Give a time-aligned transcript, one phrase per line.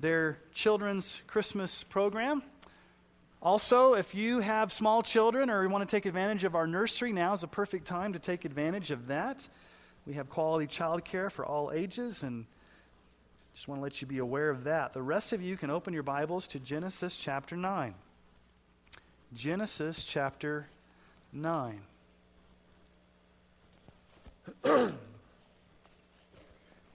[0.00, 2.42] their children's Christmas program.
[3.42, 7.12] Also, if you have small children or you want to take advantage of our nursery,
[7.12, 9.48] now is a perfect time to take advantage of that.
[10.06, 12.46] We have quality childcare for all ages, and
[13.54, 14.92] just want to let you be aware of that.
[14.92, 17.94] The rest of you can open your Bibles to Genesis chapter 9.
[19.34, 20.68] Genesis chapter
[21.32, 21.80] 9.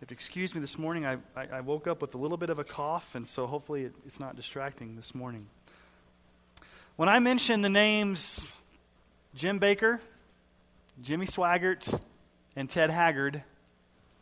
[0.07, 1.05] to excuse me this morning.
[1.05, 3.83] I, I, I, woke up with a little bit of a cough, and so hopefully
[3.83, 5.45] it, it's not distracting this morning.
[6.95, 8.51] When I mention the names
[9.35, 9.99] Jim Bakker,
[11.03, 11.99] Jimmy Swaggart,
[12.55, 13.43] and Ted Haggard,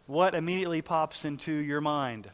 [0.06, 2.30] what immediately pops into your mind?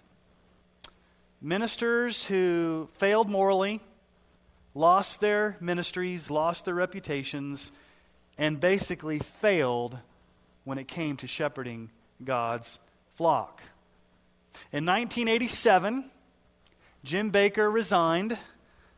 [1.40, 3.80] Ministers who failed morally,
[4.74, 7.72] lost their ministries, lost their reputations,
[8.40, 10.00] and basically failed
[10.64, 11.92] when it came to shepherding
[12.24, 12.80] God's
[13.16, 13.64] flock.
[14.72, 16.12] In 1987,
[17.04, 18.38] Jim Bakker resigned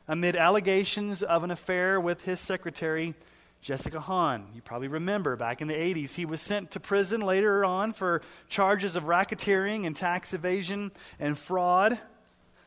[0.08, 3.14] amid allegations of an affair with his secretary,
[3.62, 4.48] Jessica Hahn.
[4.56, 8.22] You probably remember back in the 80s, he was sent to prison later on for
[8.50, 12.00] charges of racketeering and tax evasion and fraud.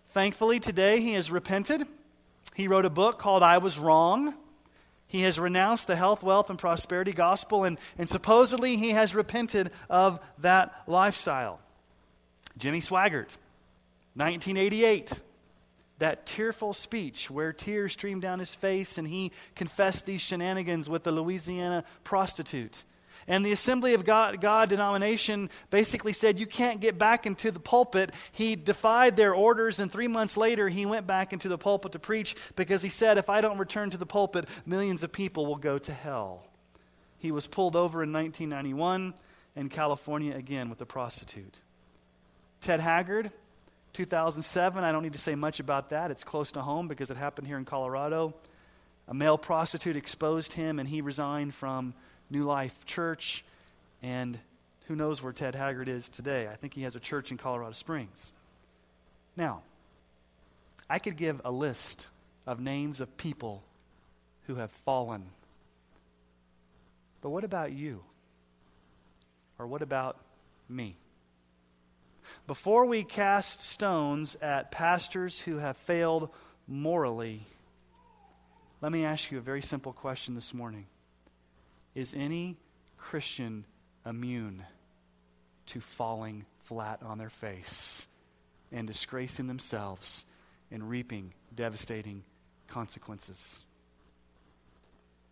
[0.09, 1.87] Thankfully, today he has repented.
[2.55, 4.34] He wrote a book called I Was Wrong.
[5.11, 9.72] He has renounced the health, wealth, and prosperity gospel, and, and supposedly he has repented
[9.91, 11.58] of that lifestyle.
[12.56, 13.36] Jimmy Swaggart,
[14.14, 15.20] 1988,
[15.98, 21.03] that tearful speech where tears streamed down his face and he confessed these shenanigans with
[21.03, 22.84] the Louisiana prostitute.
[23.31, 27.61] And the Assembly of God, God, denomination basically said, You can't get back into the
[27.61, 28.11] pulpit.
[28.33, 32.01] He defied their orders, and three months later, he went back into the pulpit to
[32.01, 35.59] preach because he said, If I don't return to the pulpit, millions of people will
[35.59, 36.43] go to hell.
[37.19, 39.15] He was pulled over in 1991
[39.55, 41.61] in California again with a prostitute.
[42.61, 43.31] Ted Haggard,
[43.93, 46.11] 2007, I don't need to say much about that.
[46.11, 48.35] It's close to home because it happened here in Colorado.
[49.07, 51.95] A male prostitute exposed him, and he resigned from
[52.31, 53.45] New Life Church,
[54.03, 54.39] and
[54.87, 56.49] who knows where Ted Haggard is today.
[56.49, 58.33] I think he has a church in Colorado Springs.
[59.37, 59.63] Now,
[60.89, 62.09] I could give a list
[62.47, 63.63] of names of people
[64.47, 65.25] who have fallen.
[67.21, 68.03] But what about you?
[69.59, 70.17] Or what about
[70.69, 70.97] me?
[72.47, 76.31] Before we cast stones at pastors who have failed
[76.67, 77.47] morally,
[78.81, 80.87] let me ask you a very simple question this morning.
[81.95, 82.56] Is any
[82.97, 83.65] Christian
[84.06, 84.65] immune
[85.67, 88.06] to falling flat on their face
[88.73, 90.25] and disgracing themselves
[90.71, 92.23] and reaping devastating
[92.69, 93.65] consequences?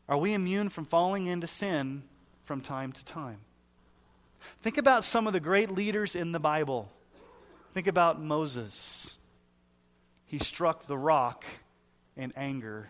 [0.08, 2.02] Are we immune from falling into sin
[2.42, 3.38] from time to time?
[4.60, 6.90] Think about some of the great leaders in the Bible.
[7.72, 9.16] Think about Moses.
[10.24, 11.44] He struck the rock
[12.16, 12.88] in anger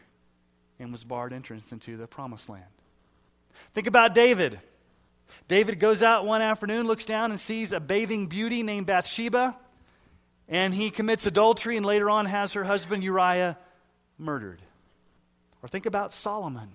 [0.78, 2.65] and was barred entrance into the promised land.
[3.75, 4.61] Think about David.
[5.47, 9.57] David goes out one afternoon, looks down, and sees a bathing beauty named Bathsheba,
[10.49, 13.57] and he commits adultery and later on has her husband Uriah
[14.19, 14.61] murdered.
[15.63, 16.71] Or think about Solomon.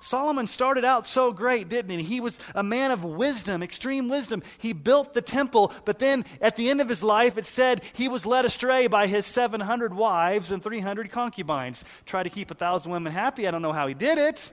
[0.00, 2.04] Solomon started out so great, didn't he?
[2.04, 4.42] He was a man of wisdom, extreme wisdom.
[4.58, 8.08] He built the temple, but then at the end of his life, it said he
[8.08, 11.84] was led astray by his 700 wives and 300 concubines.
[12.06, 13.46] Try to keep a thousand women happy.
[13.46, 14.52] I don't know how he did it.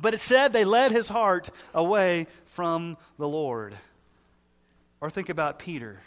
[0.00, 3.74] But it said they led his heart away from the Lord.
[5.00, 6.00] Or think about Peter,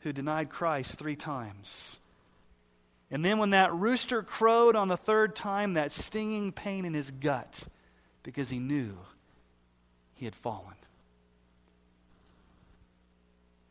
[0.00, 2.00] who denied Christ three times.
[3.10, 7.10] And then when that rooster crowed on the third time, that stinging pain in his
[7.10, 7.68] gut
[8.22, 8.96] because he knew
[10.14, 10.74] he had fallen.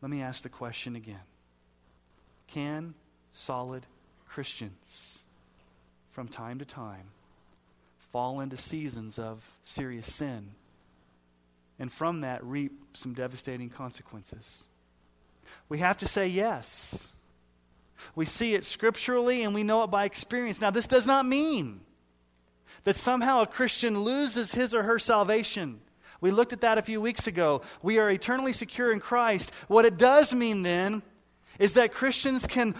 [0.00, 1.20] Let me ask the question again
[2.48, 2.94] Can
[3.32, 3.86] solid
[4.28, 5.20] Christians
[6.10, 7.08] from time to time
[8.12, 10.50] fall into seasons of serious sin
[11.78, 14.64] and from that reap some devastating consequences?
[15.68, 17.14] We have to say yes.
[18.14, 20.60] We see it scripturally and we know it by experience.
[20.60, 21.80] Now, this does not mean
[22.84, 25.80] that somehow a Christian loses his or her salvation.
[26.20, 27.62] We looked at that a few weeks ago.
[27.82, 29.50] We are eternally secure in Christ.
[29.68, 31.02] What it does mean then
[31.58, 32.74] is that Christians can,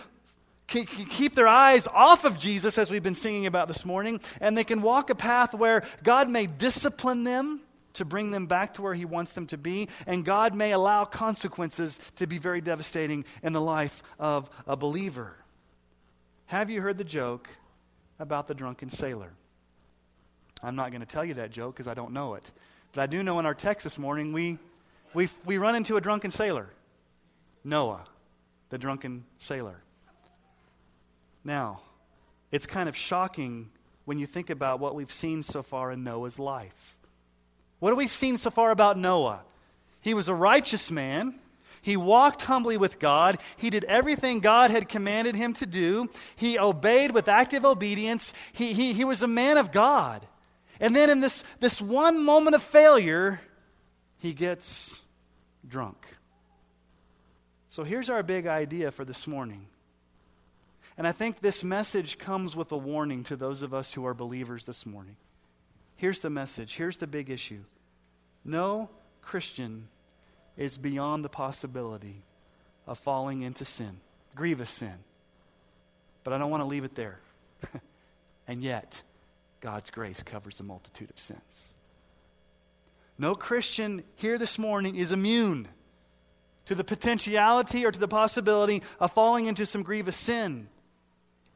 [0.72, 4.64] keep their eyes off of Jesus, as we've been singing about this morning, and they
[4.64, 7.60] can walk a path where God may discipline them
[7.94, 11.04] to bring them back to where He wants them to be, and God may allow
[11.04, 15.36] consequences to be very devastating in the life of a believer.
[16.46, 17.48] Have you heard the joke
[18.18, 19.32] about the drunken sailor?
[20.62, 22.50] I'm not going to tell you that joke because I don't know it.
[22.92, 24.58] But I do know in our text this morning, we,
[25.14, 26.68] we, we run into a drunken sailor
[27.64, 28.04] Noah,
[28.70, 29.82] the drunken sailor.
[31.44, 31.80] Now,
[32.50, 33.70] it's kind of shocking
[34.04, 36.96] when you think about what we've seen so far in Noah's life.
[37.78, 39.40] What have we seen so far about Noah?
[40.00, 41.34] He was a righteous man.
[41.80, 43.38] He walked humbly with God.
[43.56, 46.08] He did everything God had commanded him to do.
[46.36, 48.32] He obeyed with active obedience.
[48.52, 50.26] He, he, he was a man of God.
[50.78, 53.40] And then in this, this one moment of failure,
[54.18, 55.02] he gets
[55.66, 56.06] drunk.
[57.68, 59.66] So here's our big idea for this morning.
[61.02, 64.14] And I think this message comes with a warning to those of us who are
[64.14, 65.16] believers this morning.
[65.96, 66.76] Here's the message.
[66.76, 67.64] Here's the big issue.
[68.44, 68.88] No
[69.20, 69.88] Christian
[70.56, 72.22] is beyond the possibility
[72.86, 73.98] of falling into sin,
[74.36, 74.94] grievous sin.
[76.22, 77.18] But I don't want to leave it there.
[78.46, 79.02] and yet,
[79.60, 81.74] God's grace covers a multitude of sins.
[83.18, 85.66] No Christian here this morning is immune
[86.66, 90.68] to the potentiality or to the possibility of falling into some grievous sin.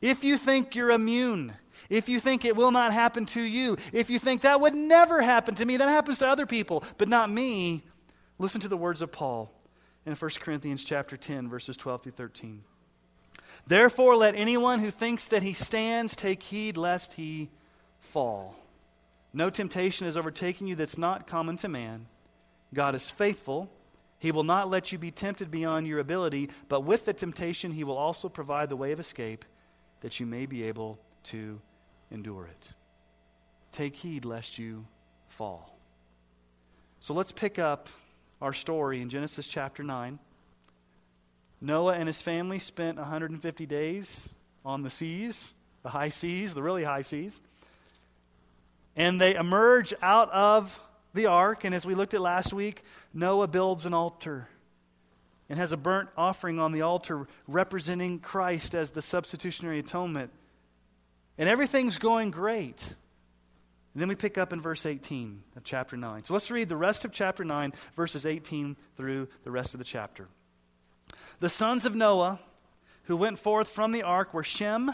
[0.00, 1.54] If you think you're immune,
[1.88, 5.22] if you think it will not happen to you, if you think that would never
[5.22, 7.84] happen to me, that happens to other people, but not me,
[8.38, 9.50] listen to the words of Paul
[10.04, 12.62] in 1 Corinthians chapter 10 verses 12 through 13.
[13.66, 17.50] Therefore let anyone who thinks that he stands take heed lest he
[17.98, 18.56] fall.
[19.32, 22.06] No temptation has overtaken you that's not common to man.
[22.72, 23.70] God is faithful.
[24.18, 27.84] He will not let you be tempted beyond your ability, but with the temptation, He
[27.84, 29.44] will also provide the way of escape
[30.00, 31.60] that you may be able to
[32.10, 32.72] endure it.
[33.72, 34.86] Take heed lest you
[35.28, 35.78] fall.
[37.00, 37.88] So let's pick up
[38.40, 40.18] our story in Genesis chapter 9.
[41.60, 44.34] Noah and his family spent 150 days
[44.64, 47.40] on the seas, the high seas, the really high seas.
[48.94, 50.78] And they emerge out of
[51.14, 51.64] the ark.
[51.64, 52.82] And as we looked at last week,
[53.12, 54.48] Noah builds an altar
[55.48, 60.30] and has a burnt offering on the altar representing Christ as the substitutionary atonement.
[61.38, 62.94] And everything's going great.
[63.94, 66.24] And then we pick up in verse 18 of chapter 9.
[66.24, 69.84] So let's read the rest of chapter 9, verses 18 through the rest of the
[69.84, 70.28] chapter.
[71.40, 72.40] The sons of Noah
[73.04, 74.90] who went forth from the ark were Shem,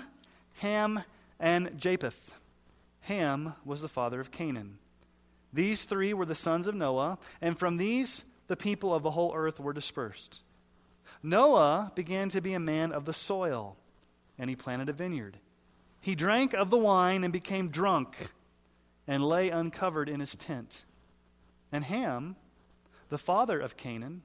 [0.54, 1.02] Ham,
[1.40, 2.34] and Japheth.
[3.02, 4.78] Ham was the father of Canaan.
[5.52, 9.32] These three were the sons of Noah, and from these the people of the whole
[9.34, 10.42] earth were dispersed.
[11.22, 13.76] Noah began to be a man of the soil,
[14.38, 15.38] and he planted a vineyard.
[16.00, 18.16] He drank of the wine and became drunk,
[19.06, 20.84] and lay uncovered in his tent.
[21.70, 22.36] And Ham,
[23.08, 24.22] the father of Canaan,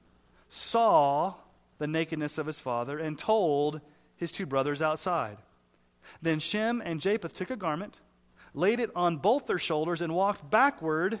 [0.48, 1.34] saw
[1.78, 3.80] the nakedness of his father and told
[4.16, 5.38] his two brothers outside.
[6.20, 8.00] Then Shem and Japheth took a garment
[8.54, 11.20] laid it on both their shoulders, and walked backward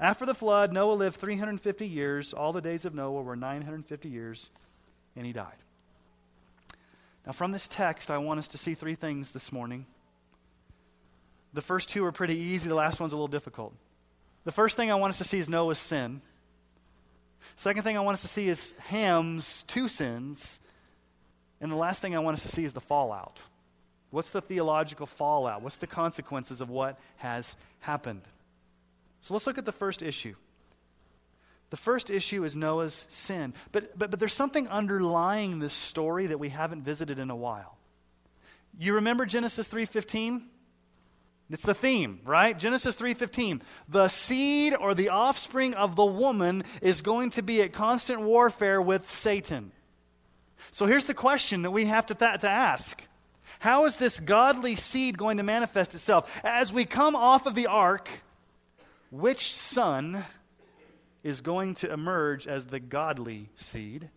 [0.00, 2.32] After the flood, Noah lived 350 years.
[2.32, 4.50] All the days of Noah were 950 years,
[5.16, 5.56] and he died.
[7.26, 9.86] Now, from this text, I want us to see three things this morning.
[11.52, 13.74] The first two are pretty easy, the last one's a little difficult.
[14.44, 16.22] The first thing I want us to see is Noah's sin.
[17.56, 20.60] Second thing I want us to see is Ham's two sins.
[21.60, 23.42] And the last thing I want us to see is the fallout.
[24.10, 25.62] What's the theological fallout?
[25.62, 28.22] What's the consequences of what has happened?
[29.20, 30.34] So let's look at the first issue.
[31.70, 33.52] The first issue is Noah's sin.
[33.72, 37.76] But, but, but there's something underlying this story that we haven't visited in a while.
[38.78, 40.42] You remember Genesis 3:15?
[41.50, 42.58] It's the theme, right?
[42.58, 43.62] Genesis 3:15.
[43.88, 48.80] The seed or the offspring of the woman is going to be at constant warfare
[48.80, 49.72] with Satan.
[50.70, 53.06] So here's the question that we have to, th- to ask.
[53.60, 56.30] How is this godly seed going to manifest itself?
[56.44, 58.08] As we come off of the ark,
[59.10, 60.24] which son
[61.22, 64.10] is going to emerge as the godly seed?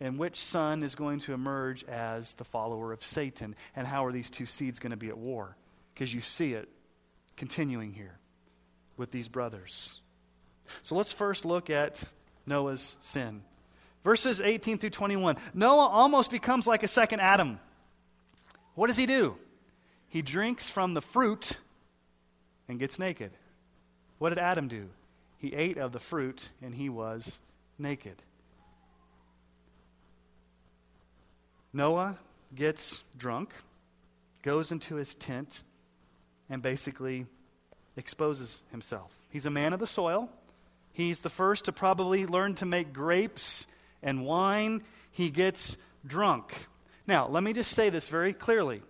[0.00, 4.12] and which son is going to emerge as the follower of Satan, and how are
[4.12, 5.56] these two seeds going to be at war?
[5.92, 6.68] Because you see it
[7.36, 8.18] continuing here
[8.96, 10.02] with these brothers.
[10.82, 12.02] So let's first look at
[12.46, 13.42] Noah's sin.
[14.02, 15.36] Verses 18 through 21.
[15.54, 17.58] Noah almost becomes like a second Adam.
[18.74, 19.36] What does he do?
[20.08, 21.58] He drinks from the fruit
[22.68, 23.30] and gets naked.
[24.18, 24.88] What did Adam do?
[25.38, 27.40] He ate of the fruit and he was
[27.78, 28.22] naked.
[31.72, 32.16] Noah
[32.54, 33.50] gets drunk,
[34.42, 35.62] goes into his tent,
[36.48, 37.26] and basically
[37.96, 39.12] exposes himself.
[39.30, 40.28] He's a man of the soil.
[40.92, 43.66] He's the first to probably learn to make grapes
[44.02, 44.82] and wine.
[45.10, 46.54] He gets drunk.
[47.06, 48.82] Now, let me just say this very clearly.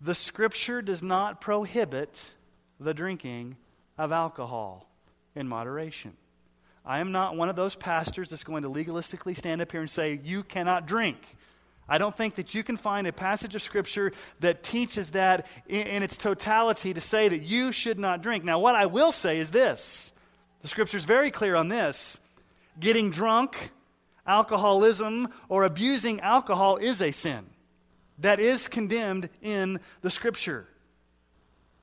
[0.00, 2.32] The scripture does not prohibit
[2.78, 3.56] the drinking
[3.98, 4.88] of alcohol
[5.34, 6.12] in moderation.
[6.84, 9.90] I am not one of those pastors that's going to legalistically stand up here and
[9.90, 11.18] say, you cannot drink.
[11.88, 15.86] I don't think that you can find a passage of Scripture that teaches that in,
[15.86, 18.44] in, its totality to say that you should not drink.
[18.44, 20.12] Now, what I will say is this
[20.62, 22.18] the Scripture is very clear on this.
[22.80, 23.72] Getting drunk,
[24.26, 27.44] alcoholism, or abusing alcohol is a sin
[28.18, 30.66] that is condemned in the Scripture.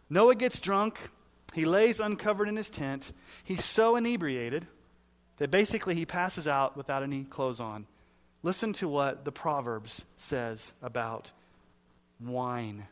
[0.10, 1.00] Noah gets drunk.
[1.54, 3.12] He lays uncovered in his tent.
[3.44, 4.68] He's so inebriated
[5.38, 7.88] that basically he passes out without any clothes on.
[8.44, 11.32] Listen to what the Proverbs says about
[12.20, 12.86] wine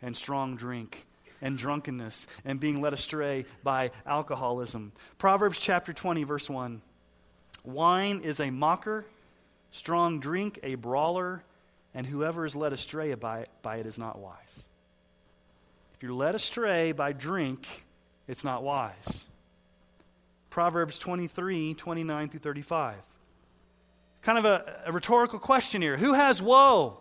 [0.00, 1.06] and strong drink
[1.40, 4.92] and drunkenness and being led astray by alcoholism.
[5.18, 6.82] Proverbs chapter 20, verse 1.
[7.64, 9.04] Wine is a mocker,
[9.70, 11.42] strong drink a brawler,
[11.94, 14.64] and whoever is led astray by it, by it is not wise.
[15.94, 17.66] If you're led astray by drink,
[18.28, 19.24] it's not wise.
[20.50, 22.96] Proverbs 23, 29 through 35.
[24.22, 25.96] Kind of a, a rhetorical question here.
[25.96, 26.98] Who has woe?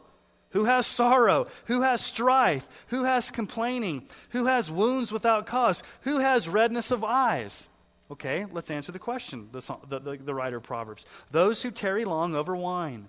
[0.51, 1.47] Who has sorrow?
[1.65, 2.67] Who has strife?
[2.87, 4.07] Who has complaining?
[4.29, 5.83] Who has wounds without cause?
[6.01, 7.69] Who has redness of eyes?
[8.11, 11.05] Okay, let's answer the question, the, the, the, writer of Proverbs.
[11.31, 13.07] Those who tarry long over wine,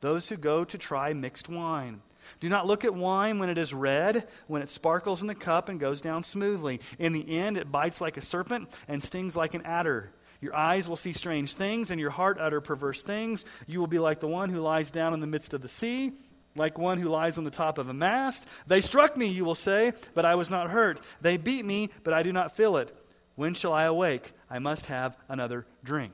[0.00, 2.00] those who go to try mixed wine.
[2.40, 5.68] Do not look at wine when it is red, when it sparkles in the cup
[5.68, 6.80] and goes down smoothly.
[6.98, 10.10] In the end, it bites like a serpent and stings like an adder.
[10.40, 13.44] Your eyes will see strange things, and your heart utter perverse things.
[13.66, 16.12] You will be like the one who lies down in the midst of the sea
[16.58, 18.46] like one who lies on the top of a mast.
[18.66, 21.00] They struck me, you will say, but I was not hurt.
[21.20, 22.94] They beat me, but I do not feel it.
[23.36, 24.32] When shall I awake?
[24.50, 26.12] I must have another drink.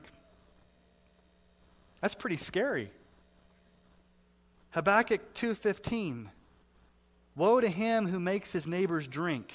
[2.01, 2.91] That's pretty scary.
[4.75, 6.29] Habakkuk 2:15
[7.33, 9.53] Woe to him who makes his neighbors drink.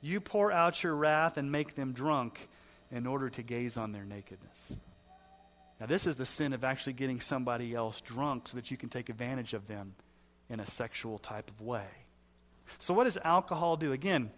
[0.00, 2.48] You pour out your wrath and make them drunk
[2.90, 4.78] in order to gaze on their nakedness.
[5.78, 8.88] Now, this is the sin of actually getting somebody else drunk so that you can
[8.88, 9.94] take advantage of them
[10.48, 11.88] in a sexual type of way.
[12.78, 13.92] So, what does alcohol do?
[13.92, 14.30] Again,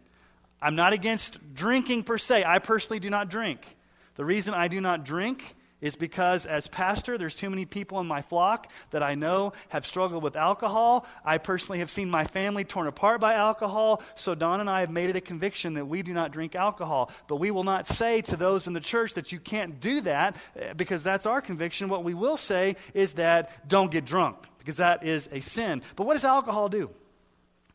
[0.61, 2.43] I'm not against drinking per se.
[2.45, 3.77] I personally do not drink.
[4.17, 8.07] The reason I do not drink is because as pastor there's too many people in
[8.07, 11.07] my flock that i know have struggled with alcohol.
[11.25, 14.03] I personally have seen my family torn apart by alcohol.
[14.15, 17.11] So don and i have made it a conviction that we do not drink alcohol.
[17.29, 20.37] But we will not say to those in the church that you can't do that
[20.57, 21.89] eh, because that's our conviction.
[21.89, 25.83] What we will say is that don't get drunk because that is a sin.
[25.95, 26.91] But what does alcohol do?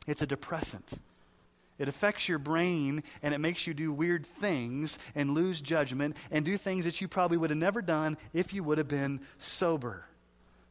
[0.07, 0.93] It's a depressant
[1.81, 6.45] it affects your brain and it makes you do weird things and lose judgment and
[6.45, 10.05] do things that you probably would have never done if you would have been sober.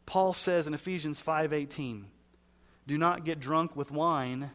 [0.07, 2.07] Paul says in Ephesians 5:18,
[2.87, 4.53] "Do not get drunk with wine,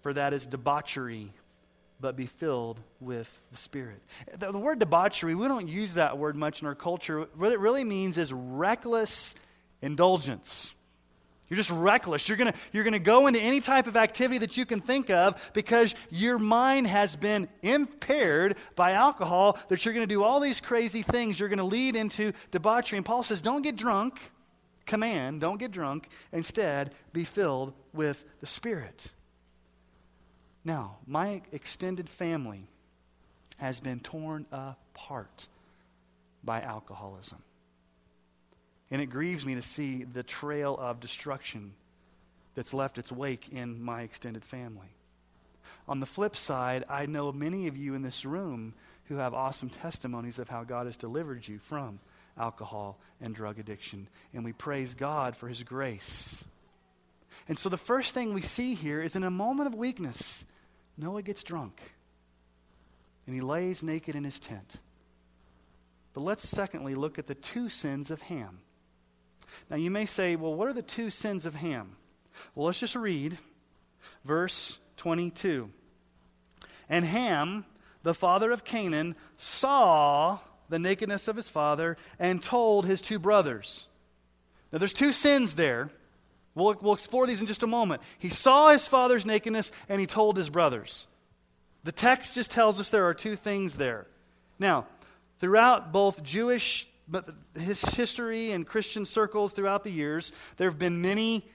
[0.00, 1.34] for that is debauchery,
[2.00, 4.02] but be filled with the Spirit."
[4.38, 7.28] The, the word debauchery, we don't use that word much in our culture.
[7.34, 9.34] What it really means is reckless
[9.82, 10.74] indulgence.
[11.48, 12.28] You're just reckless.
[12.28, 15.08] You're going you're going to go into any type of activity that you can think
[15.08, 20.40] of because your mind has been impaired by alcohol, that you're going to do all
[20.40, 21.40] these crazy things.
[21.40, 22.98] You're going to lead into debauchery.
[22.98, 24.20] And Paul says, don't get drunk.
[24.84, 26.08] Command, don't get drunk.
[26.32, 29.12] Instead, be filled with the Spirit.
[30.64, 32.68] Now, my extended family
[33.58, 35.46] has been torn apart
[36.44, 37.42] by alcoholism.
[38.90, 41.72] And it grieves me to see the trail of destruction
[42.54, 44.88] that's left its wake in my extended family.
[45.86, 49.70] On the flip side, I know many of you in this room who have awesome
[49.70, 51.98] testimonies of how God has delivered you from
[52.38, 54.08] alcohol and drug addiction.
[54.32, 56.44] And we praise God for his grace.
[57.48, 60.44] And so the first thing we see here is in a moment of weakness,
[60.96, 61.80] Noah gets drunk
[63.26, 64.76] and he lays naked in his tent.
[66.12, 68.58] But let's secondly look at the two sins of Ham.
[69.70, 71.96] Now, you may say, well, what are the two sins of Ham?
[72.54, 73.38] Well, let's just read
[74.24, 75.70] verse 22.
[76.88, 77.64] And Ham,
[78.02, 80.38] the father of Canaan, saw
[80.68, 83.86] the nakedness of his father and told his two brothers.
[84.72, 85.90] Now, there's two sins there.
[86.54, 88.02] We'll, we'll explore these in just a moment.
[88.18, 91.06] He saw his father's nakedness and he told his brothers.
[91.84, 94.06] The text just tells us there are two things there.
[94.58, 94.86] Now,
[95.40, 101.00] throughout both Jewish but his history and Christian circles throughout the years, there have been
[101.00, 101.46] many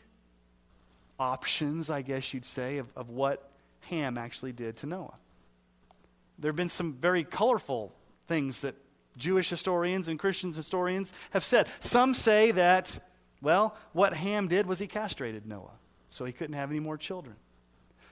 [1.19, 5.13] options, I guess you'd say, of, of what Ham actually did to Noah.
[6.39, 7.93] There have been some very colorful
[8.27, 8.75] things that
[9.17, 11.67] Jewish historians and Christian historians have said.
[11.79, 12.99] Some say that,
[13.41, 15.77] well, what Ham did was he castrated Noah,
[16.09, 17.35] so he couldn't have any more children.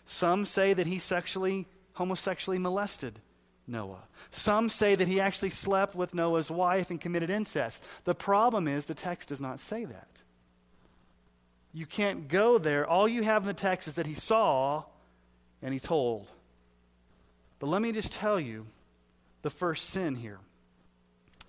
[0.06, 3.20] Some say that he sexually, homosexually molested
[3.68, 4.04] Noah.
[4.32, 7.84] Some say that he actually slept with Noah's wife and committed incest.
[8.04, 10.24] The problem is the text does not say that.
[11.74, 12.86] You can't go there.
[12.86, 14.84] All you have in the text is that he saw
[15.62, 16.32] and he told.
[17.60, 18.66] But let me just tell you
[19.42, 20.40] the first sin here.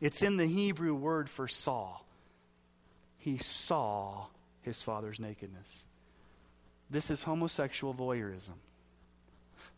[0.00, 1.99] It's in the Hebrew word for saw.
[3.19, 4.26] He saw
[4.62, 5.87] his father's nakedness.
[6.90, 8.59] This is homosexual voyeurism.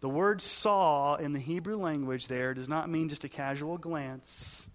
[0.05, 4.69] The word saw in the Hebrew language there does not mean just a casual glance,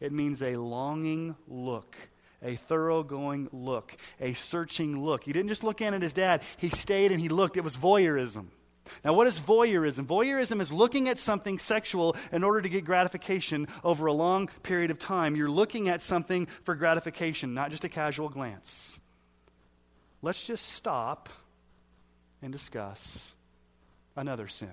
[0.00, 1.96] it means a longing look
[2.42, 5.24] a thoroughgoing look, a searching look.
[5.24, 7.56] He didn't just look in at his dad, he stayed and he looked.
[7.56, 8.48] It was voyeurism.
[9.02, 10.04] Now, what is voyeurism?
[10.04, 14.90] Voyeurism is looking at something sexual in order to get gratification over a long period
[14.90, 15.36] of time.
[15.36, 19.00] You're looking at something for gratification, not just a casual glance.
[20.20, 21.30] Let's just stop
[22.42, 23.36] and discuss
[24.16, 24.72] another sin.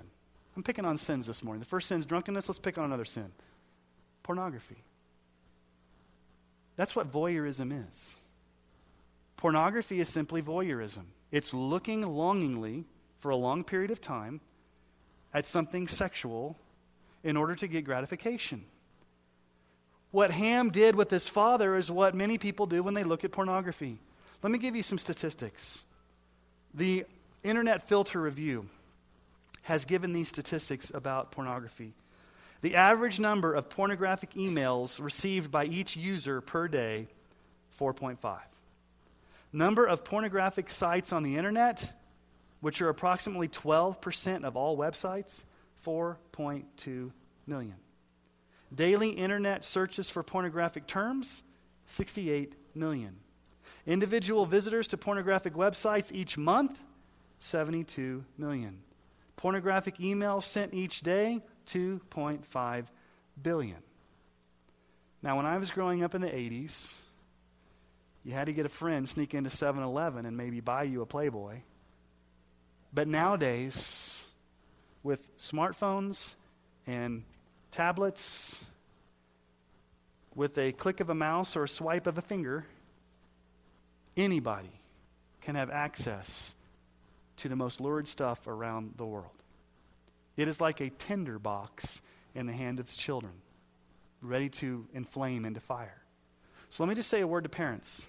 [0.55, 1.59] I'm picking on sins this morning.
[1.59, 2.49] The first sin is drunkenness.
[2.49, 3.31] Let's pick on another sin
[4.23, 4.77] pornography.
[6.75, 8.21] That's what voyeurism is.
[9.37, 11.05] Pornography is simply voyeurism.
[11.31, 12.85] It's looking longingly
[13.19, 14.41] for a long period of time
[15.33, 16.55] at something sexual
[17.23, 18.63] in order to get gratification.
[20.11, 23.31] What Ham did with his father is what many people do when they look at
[23.31, 23.97] pornography.
[24.43, 25.85] Let me give you some statistics.
[26.73, 27.05] The
[27.43, 28.67] Internet Filter Review
[29.63, 31.93] has given these statistics about pornography.
[32.61, 37.07] The average number of pornographic emails received by each user per day
[37.79, 38.39] 4.5.
[39.53, 41.91] Number of pornographic sites on the internet,
[42.61, 45.43] which are approximately 12% of all websites,
[45.85, 47.11] 4.2
[47.47, 47.75] million.
[48.73, 51.43] Daily internet searches for pornographic terms,
[51.85, 53.17] 68 million.
[53.85, 56.81] Individual visitors to pornographic websites each month,
[57.39, 58.77] 72 million.
[59.41, 62.85] Pornographic emails sent each day, 2.5
[63.41, 63.77] billion.
[65.23, 66.93] Now, when I was growing up in the 80s,
[68.23, 71.07] you had to get a friend, sneak into 7 Eleven, and maybe buy you a
[71.07, 71.61] Playboy.
[72.93, 74.27] But nowadays,
[75.01, 76.35] with smartphones
[76.85, 77.23] and
[77.71, 78.63] tablets,
[80.35, 82.67] with a click of a mouse or a swipe of a finger,
[84.15, 84.79] anybody
[85.41, 86.53] can have access
[87.41, 89.43] to the most lurid stuff around the world.
[90.37, 92.01] It is like a tinder box
[92.35, 93.33] in the hand of children,
[94.21, 96.03] ready to inflame into fire.
[96.69, 98.07] So let me just say a word to parents.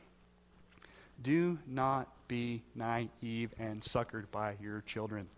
[1.21, 5.29] Do not be naive and suckered by your children.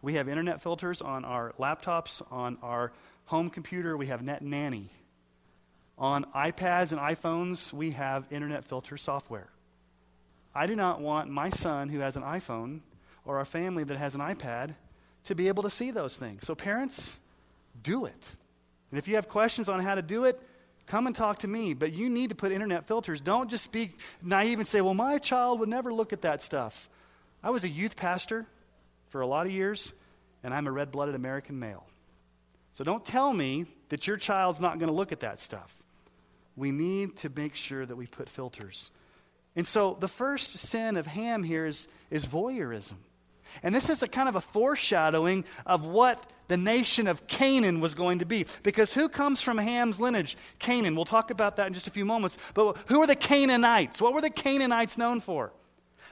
[0.00, 2.92] We have internet filters on our laptops, on our
[3.26, 4.90] home computer, we have Net Nanny.
[5.98, 9.50] On iPads and iPhones, we have internet filter software.
[10.54, 12.80] I do not want my son who has an iPhone
[13.24, 14.74] or our family that has an iPad
[15.24, 16.46] to be able to see those things.
[16.46, 17.18] So, parents,
[17.82, 18.32] do it.
[18.90, 20.40] And if you have questions on how to do it,
[20.86, 21.74] come and talk to me.
[21.74, 23.20] But you need to put internet filters.
[23.20, 26.88] Don't just be naive and say, well, my child would never look at that stuff.
[27.42, 28.46] I was a youth pastor
[29.08, 29.92] for a lot of years,
[30.42, 31.86] and I'm a red blooded American male.
[32.72, 35.76] So don't tell me that your child's not going to look at that stuff.
[36.56, 38.90] We need to make sure that we put filters.
[39.56, 42.94] And so the first sin of Ham here is, is voyeurism.
[43.62, 47.94] And this is a kind of a foreshadowing of what the nation of Canaan was
[47.94, 48.46] going to be.
[48.62, 50.36] Because who comes from Ham's lineage?
[50.58, 50.94] Canaan.
[50.94, 52.38] We'll talk about that in just a few moments.
[52.54, 54.00] But who are the Canaanites?
[54.00, 55.52] What were the Canaanites known for?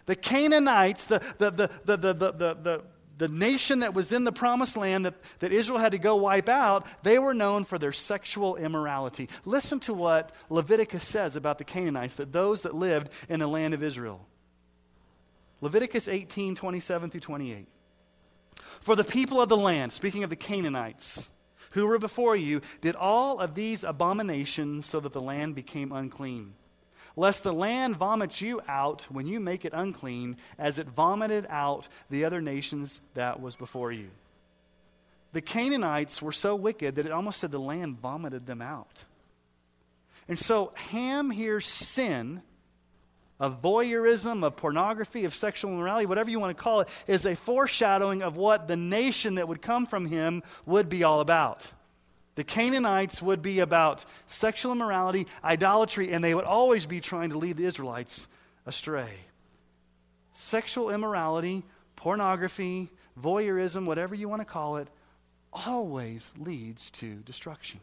[0.06, 2.82] The Canaanites, the, the, the, the, the, the, the,
[3.18, 6.48] the nation that was in the promised land that, that Israel had to go wipe
[6.48, 9.28] out, they were known for their sexual immorality.
[9.44, 13.74] Listen to what Leviticus says about the Canaanites, that those that lived in the land
[13.74, 14.24] of Israel.
[15.60, 17.66] Leviticus 18 27 through 28.
[18.80, 21.30] For the people of the land, speaking of the Canaanites,
[21.72, 26.54] who were before you, did all of these abominations so that the land became unclean.
[27.18, 31.88] Lest the land vomit you out when you make it unclean, as it vomited out
[32.10, 34.08] the other nations that was before you.
[35.32, 39.04] The Canaanites were so wicked that it almost said the land vomited them out.
[40.28, 42.40] And so Ham hears sin
[43.40, 47.34] of voyeurism, of pornography, of sexual immorality, whatever you want to call it, is a
[47.34, 51.72] foreshadowing of what the nation that would come from him would be all about.
[52.38, 57.38] The Canaanites would be about sexual immorality, idolatry, and they would always be trying to
[57.38, 58.28] lead the Israelites
[58.64, 59.10] astray.
[60.30, 61.64] Sexual immorality,
[61.96, 64.86] pornography, voyeurism, whatever you want to call it,
[65.52, 67.80] always leads to destruction,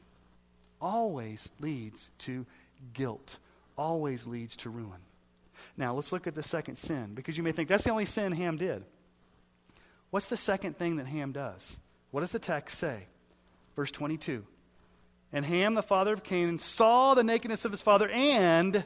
[0.81, 2.45] always leads to
[2.93, 3.39] guilt,
[3.77, 5.01] always leads to ruin.
[5.75, 8.31] Now, let's look at the second sin because you may think that's the only sin
[8.31, 8.85] Ham did.
[10.11, 11.77] What's the second thing that Ham does?
[12.11, 13.07] What does the text say?
[13.75, 14.45] Verse 22.
[15.33, 18.85] And Ham, the father of Canaan, saw the nakedness of his father and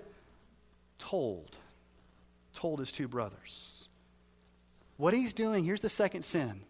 [0.98, 1.58] told.
[2.54, 3.88] Told his two brothers.
[4.98, 6.62] What he's doing, here's the second sin.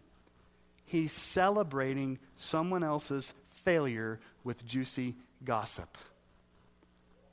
[0.84, 5.96] He's celebrating someone else's failure with juicy gossip.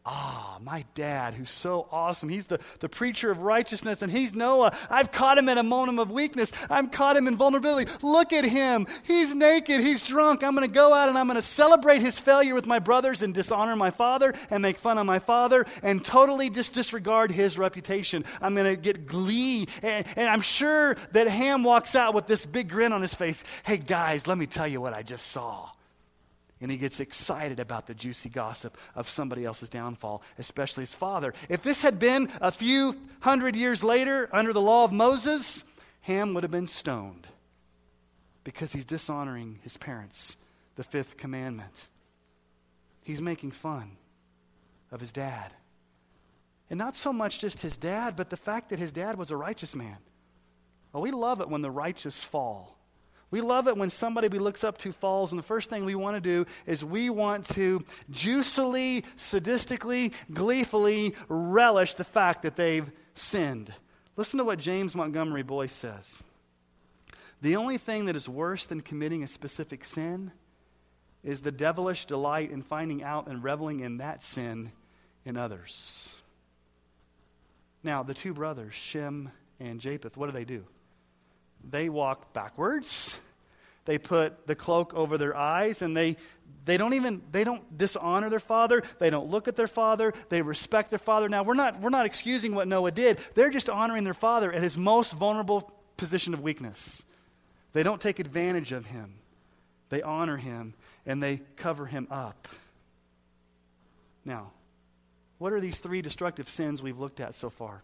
[0.09, 2.29] Ah, my dad, who's so awesome.
[2.29, 4.73] He's the, the preacher of righteousness, and he's Noah.
[4.89, 6.53] I've caught him in a moment of weakness.
[6.69, 7.91] I've caught him in vulnerability.
[8.01, 8.87] Look at him.
[9.03, 9.81] He's naked.
[9.81, 10.45] He's drunk.
[10.45, 13.21] I'm going to go out and I'm going to celebrate his failure with my brothers
[13.21, 17.57] and dishonor my father and make fun of my father and totally just disregard his
[17.57, 18.23] reputation.
[18.41, 19.67] I'm going to get glee.
[19.83, 23.43] And, and I'm sure that Ham walks out with this big grin on his face.
[23.65, 25.69] Hey, guys, let me tell you what I just saw
[26.59, 31.33] and he gets excited about the juicy gossip of somebody else's downfall, especially his father.
[31.49, 35.63] If this had been a few hundred years later under the law of Moses,
[36.01, 37.27] Ham would have been stoned
[38.43, 40.37] because he's dishonoring his parents,
[40.75, 41.89] the fifth commandment.
[43.03, 43.97] He's making fun
[44.91, 45.53] of his dad.
[46.69, 49.37] And not so much just his dad, but the fact that his dad was a
[49.37, 49.97] righteous man.
[50.91, 52.76] Well, we love it when the righteous fall.
[53.29, 55.95] We love it when somebody we looks up to falls, and the first thing we
[55.95, 62.89] want to do is we want to juicily, sadistically, gleefully relish the fact that they've
[63.13, 63.73] sinned.
[64.15, 66.23] Listen to what James Montgomery Boice says.
[67.41, 70.31] The only thing that is worse than committing a specific sin
[71.23, 74.71] is the devilish delight in finding out and reveling in that sin
[75.25, 76.21] in others.
[77.83, 80.63] Now, the two brothers, Shem and Japheth, what do they do?
[81.69, 83.19] They walk backwards.
[83.85, 86.17] They put the cloak over their eyes and they,
[86.65, 88.83] they don't even they don't dishonor their father.
[88.99, 90.13] They don't look at their father.
[90.27, 91.29] They respect their father.
[91.29, 93.19] Now we're not we're not excusing what Noah did.
[93.33, 97.05] They're just honoring their father at his most vulnerable position of weakness.
[97.71, 99.15] They don't take advantage of him.
[99.89, 100.73] They honor him
[101.05, 102.49] and they cover him up.
[104.25, 104.51] Now,
[105.37, 107.83] what are these three destructive sins we've looked at so far?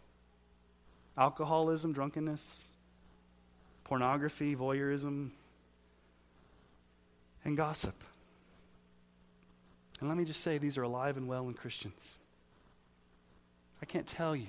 [1.17, 2.65] Alcoholism, drunkenness,
[3.83, 5.31] pornography, voyeurism,
[7.45, 8.03] and gossip.
[9.99, 12.17] And let me just say, these are alive and well in Christians.
[13.81, 14.47] I can't tell you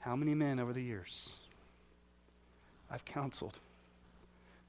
[0.00, 1.32] how many men over the years
[2.90, 3.58] I've counseled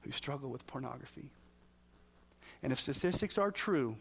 [0.02, 1.30] who struggle with pornography.
[2.62, 3.96] And if statistics are true,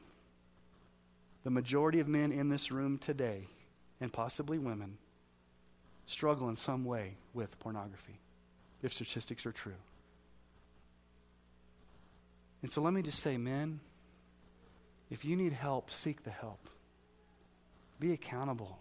[1.44, 3.48] the majority of men in this room today,
[4.02, 4.98] and possibly women,
[6.06, 8.20] struggle in some way with pornography
[8.82, 9.74] if statistics are true.
[12.62, 13.80] And so let me just say, men,
[15.10, 16.70] if you need help, seek the help.
[18.00, 18.80] Be accountable.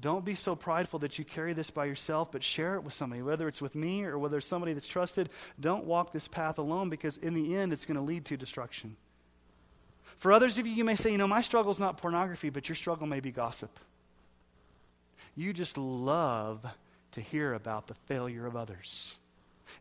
[0.00, 3.22] Don't be so prideful that you carry this by yourself, but share it with somebody,
[3.22, 5.28] whether it's with me or whether it's somebody that's trusted.
[5.60, 8.96] Don't walk this path alone because in the end, it's going to lead to destruction.
[10.18, 12.68] For others of you, you may say, you know, my struggle is not pornography, but
[12.68, 13.78] your struggle may be gossip.
[15.34, 16.64] You just love
[17.12, 19.16] to hear about the failure of others.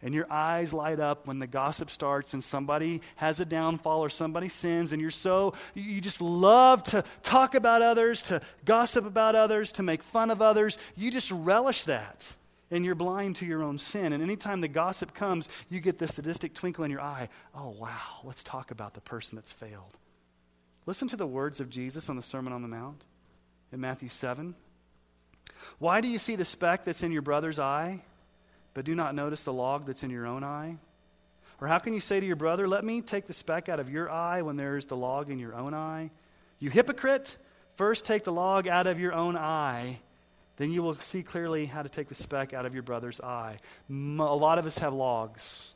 [0.01, 4.09] And your eyes light up when the gossip starts and somebody has a downfall or
[4.09, 9.35] somebody sins, and you're so, you just love to talk about others, to gossip about
[9.35, 10.77] others, to make fun of others.
[10.95, 12.33] You just relish that.
[12.73, 14.13] And you're blind to your own sin.
[14.13, 17.27] And anytime the gossip comes, you get this sadistic twinkle in your eye.
[17.53, 19.97] Oh, wow, let's talk about the person that's failed.
[20.85, 23.03] Listen to the words of Jesus on the Sermon on the Mount
[23.73, 24.55] in Matthew 7.
[25.79, 28.01] Why do you see the speck that's in your brother's eye,
[28.73, 30.77] but do not notice the log that's in your own eye?
[31.59, 33.89] Or how can you say to your brother, Let me take the speck out of
[33.89, 36.09] your eye when there is the log in your own eye?
[36.59, 37.37] You hypocrite,
[37.75, 39.99] first take the log out of your own eye,
[40.57, 43.57] then you will see clearly how to take the speck out of your brother's eye.
[43.89, 45.71] A lot of us have logs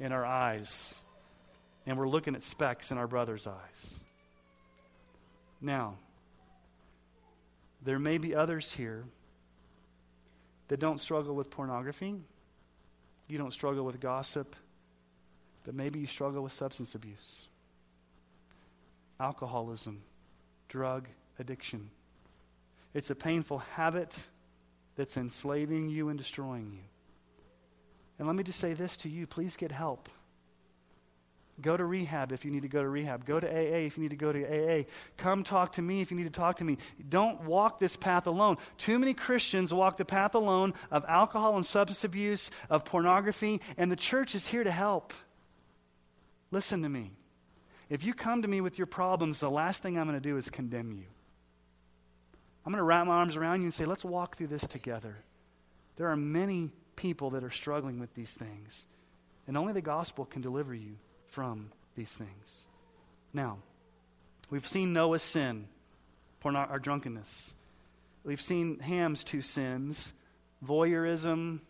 [0.00, 1.00] in our eyes,
[1.86, 4.00] and we're looking at specks in our brother's eyes.
[5.60, 5.96] Now,
[7.82, 9.04] There may be others here
[10.68, 12.14] that don't struggle with pornography.
[13.28, 14.54] You don't struggle with gossip,
[15.64, 17.48] but maybe you struggle with substance abuse,
[19.18, 20.02] alcoholism,
[20.68, 21.90] drug addiction.
[22.92, 24.22] It's a painful habit
[24.96, 26.84] that's enslaving you and destroying you.
[28.18, 30.08] And let me just say this to you please get help.
[31.60, 33.24] Go to rehab if you need to go to rehab.
[33.24, 34.84] Go to AA if you need to go to AA.
[35.16, 36.78] Come talk to me if you need to talk to me.
[37.08, 38.56] Don't walk this path alone.
[38.78, 43.90] Too many Christians walk the path alone of alcohol and substance abuse, of pornography, and
[43.90, 45.12] the church is here to help.
[46.50, 47.12] Listen to me.
[47.88, 50.36] If you come to me with your problems, the last thing I'm going to do
[50.36, 51.04] is condemn you.
[52.64, 55.16] I'm going to wrap my arms around you and say, let's walk through this together.
[55.96, 58.86] There are many people that are struggling with these things,
[59.46, 60.96] and only the gospel can deliver you
[61.30, 62.66] from these things.
[63.32, 63.58] Now,
[64.50, 65.68] we've seen Noah's sin,
[66.40, 67.54] porno- our drunkenness.
[68.24, 70.12] We've seen Ham's two sins,
[70.64, 71.60] voyeurism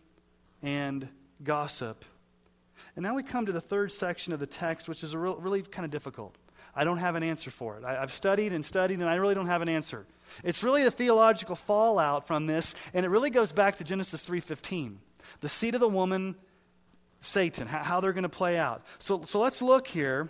[0.61, 1.07] and
[1.43, 2.03] gossip.
[2.95, 5.61] And now we come to the third section of the text, which is real, really
[5.61, 6.35] kind of difficult.
[6.75, 7.83] I don't have an answer for it.
[7.83, 10.05] I, have studied and studied, and I really don't have an answer.
[10.43, 14.95] It's really a theological fallout from this, and it really goes back to Genesis 3.15.
[15.41, 16.35] The seed of the woman
[17.21, 18.83] Satan, how they're going to play out.
[18.99, 20.29] So, so let's look here.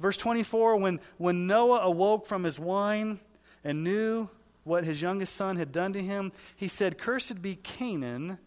[0.00, 3.20] Verse 24 when, when Noah awoke from his wine
[3.64, 4.28] and knew
[4.64, 8.38] what his youngest son had done to him, he said, Cursed be Canaan,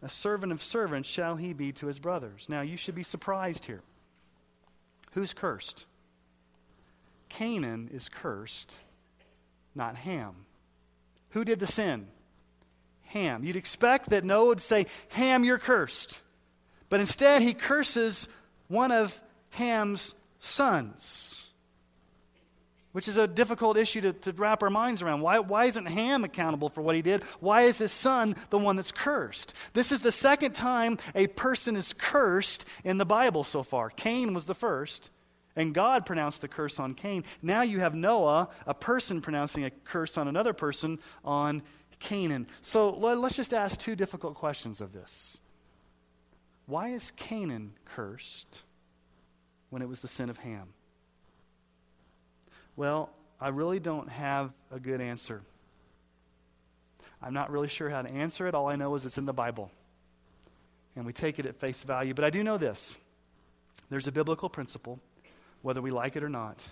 [0.00, 2.48] a servant of servants shall he be to his brothers.
[2.48, 3.82] Now, you should be surprised here.
[5.12, 5.86] Who's cursed?
[7.28, 8.78] Canaan is cursed,
[9.74, 10.46] not Ham.
[11.30, 12.06] Who did the sin?
[13.06, 13.42] Ham.
[13.42, 16.22] You'd expect that Noah would say, Ham, you're cursed.
[16.90, 18.28] But instead, he curses
[18.68, 19.18] one of
[19.50, 21.48] Ham's sons,
[22.92, 25.20] which is a difficult issue to, to wrap our minds around.
[25.22, 27.22] Why, why isn't Ham accountable for what he did?
[27.38, 29.54] Why is his son the one that's cursed?
[29.72, 33.88] This is the second time a person is cursed in the Bible so far.
[33.90, 35.10] Cain was the first.
[35.56, 37.24] And God pronounced the curse on Cain.
[37.42, 41.62] Now you have Noah, a person pronouncing a curse on another person on
[41.98, 42.46] Canaan.
[42.60, 45.39] So let's just ask two difficult questions of this.
[46.70, 48.62] Why is Canaan cursed
[49.70, 50.68] when it was the sin of Ham?
[52.76, 55.42] Well, I really don't have a good answer.
[57.20, 58.54] I'm not really sure how to answer it.
[58.54, 59.72] All I know is it's in the Bible.
[60.94, 62.14] And we take it at face value.
[62.14, 62.96] But I do know this
[63.88, 65.00] there's a biblical principle,
[65.62, 66.68] whether we like it or not,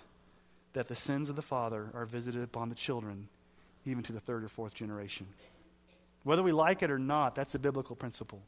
[0.71, 3.27] that the sins of the father are visited upon the children,
[3.85, 5.27] even to the third or fourth generation.
[6.23, 8.41] Whether we like it or not, that's a biblical principle.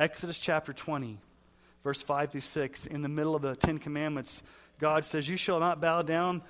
[0.00, 1.18] Exodus chapter 20,
[1.84, 4.42] verse 5 through 6, in the middle of the Ten Commandments,
[4.78, 6.40] God says, You shall not bow down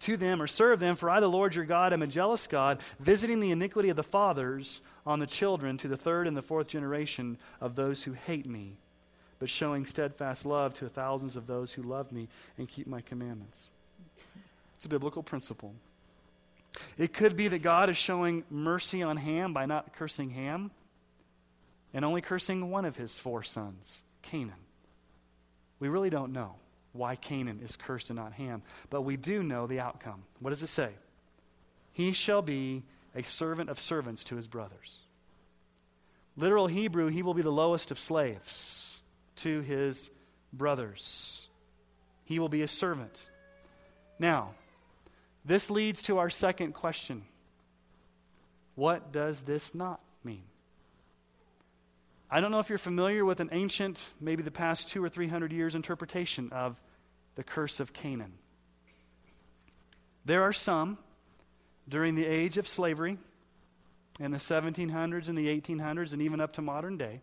[0.00, 2.78] to them or serve them, for I, the Lord your God, am a jealous God,
[2.98, 6.68] visiting the iniquity of the fathers on the children to the third and the fourth
[6.68, 8.76] generation of those who hate me,
[9.38, 13.70] but showing steadfast love to thousands of those who love me and keep my commandments.
[14.76, 15.72] It's a biblical principle.
[16.98, 20.70] It could be that God is showing mercy on Ham by not cursing Ham
[21.92, 24.54] and only cursing one of his four sons, Canaan.
[25.78, 26.54] We really don't know
[26.92, 30.22] why Canaan is cursed and not Ham, but we do know the outcome.
[30.40, 30.90] What does it say?
[31.92, 32.82] He shall be
[33.14, 35.00] a servant of servants to his brothers.
[36.36, 39.00] Literal Hebrew, he will be the lowest of slaves
[39.36, 40.10] to his
[40.52, 41.48] brothers.
[42.24, 43.28] He will be a servant.
[44.18, 44.54] Now,
[45.44, 47.22] this leads to our second question
[48.74, 50.44] What does this not mean?
[52.32, 55.26] I don't know if you're familiar with an ancient, maybe the past two or three
[55.26, 56.80] hundred years interpretation of
[57.34, 58.34] the curse of Canaan.
[60.24, 60.98] There are some
[61.88, 63.18] during the age of slavery
[64.20, 67.20] in the 1700s and the 1800s and even up to modern day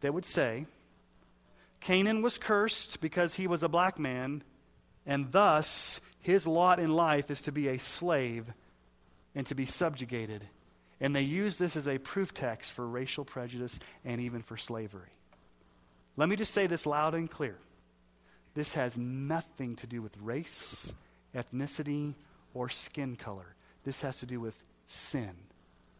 [0.00, 0.66] that would say
[1.80, 4.42] Canaan was cursed because he was a black man,
[5.06, 8.52] and thus his lot in life is to be a slave
[9.34, 10.46] and to be subjugated
[11.00, 15.12] and they use this as a proof text for racial prejudice and even for slavery.
[16.16, 17.56] Let me just say this loud and clear.
[18.54, 20.92] This has nothing to do with race,
[21.34, 22.14] ethnicity,
[22.54, 23.54] or skin color.
[23.84, 24.56] This has to do with
[24.86, 25.30] sin,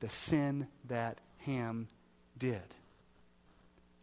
[0.00, 1.88] the sin that Ham
[2.36, 2.74] did.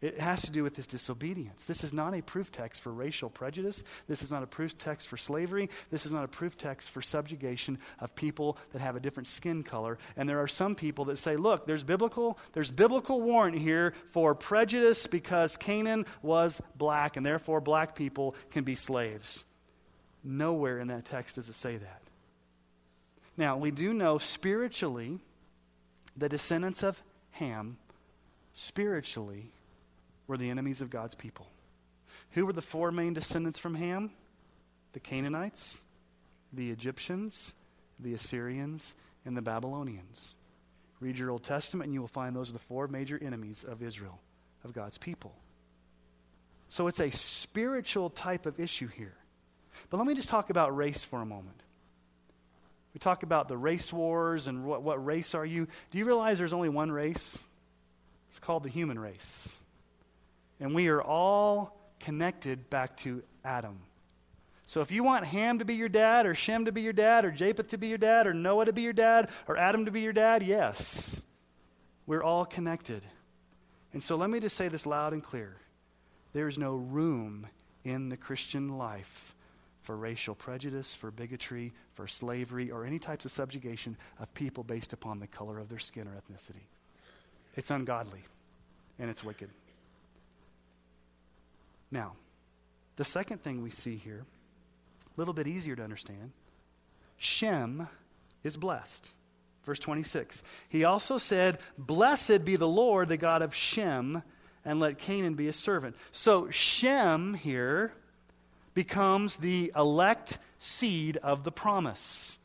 [0.02, 1.64] It has to do with this disobedience.
[1.64, 3.82] This is not a proof text for racial prejudice.
[4.06, 5.70] This is not a proof text for slavery.
[5.90, 9.62] This is not a proof text for subjugation of people that have a different skin
[9.62, 9.96] color.
[10.14, 14.34] And there are some people that say, look, there's biblical, there's biblical warrant here for
[14.34, 19.46] prejudice because Canaan was black, and therefore black people can be slaves.
[20.22, 22.02] Nowhere in that text does it say that.
[23.38, 25.20] Now, we do know spiritually,
[26.16, 27.78] the descendants of Ham,
[28.52, 29.52] spiritually,
[30.26, 31.46] were the enemies of God's people.
[32.32, 34.10] Who were the four main descendants from Ham?
[34.92, 35.82] The Canaanites,
[36.52, 37.52] the Egyptians,
[37.98, 40.34] the Assyrians, and the Babylonians.
[41.00, 43.82] Read your Old Testament, and you will find those are the four major enemies of
[43.82, 44.18] Israel,
[44.64, 45.34] of God's people.
[46.68, 49.14] So it's a spiritual type of issue here.
[49.90, 51.60] But let me just talk about race for a moment.
[52.94, 55.68] We talk about the race wars and what, what race are you.
[55.90, 57.38] Do you realize there's only one race?
[58.30, 59.60] It's called the human race.
[60.60, 63.78] And we are all connected back to Adam.
[64.66, 67.24] So if you want Ham to be your dad, or Shem to be your dad,
[67.24, 69.92] or Japheth to be your dad, or Noah to be your dad, or Adam to
[69.92, 71.22] be your dad, yes.
[72.06, 73.04] We're all connected.
[73.92, 75.56] And so let me just say this loud and clear.
[76.32, 77.46] There is no room
[77.84, 79.34] in the Christian life
[79.82, 84.92] for racial prejudice, for bigotry, for slavery, or any types of subjugation of people based
[84.92, 86.66] upon the color of their skin or ethnicity.
[87.54, 88.24] It's ungodly
[88.98, 89.48] and it's wicked.
[91.90, 92.14] Now,
[92.96, 94.24] the second thing we see here,
[95.06, 96.32] a little bit easier to understand
[97.16, 97.88] Shem
[98.42, 99.12] is blessed.
[99.64, 100.42] Verse 26.
[100.68, 104.22] He also said, Blessed be the Lord, the God of Shem,
[104.64, 105.96] and let Canaan be his servant.
[106.12, 107.92] So Shem here
[108.74, 112.38] becomes the elect seed of the promise.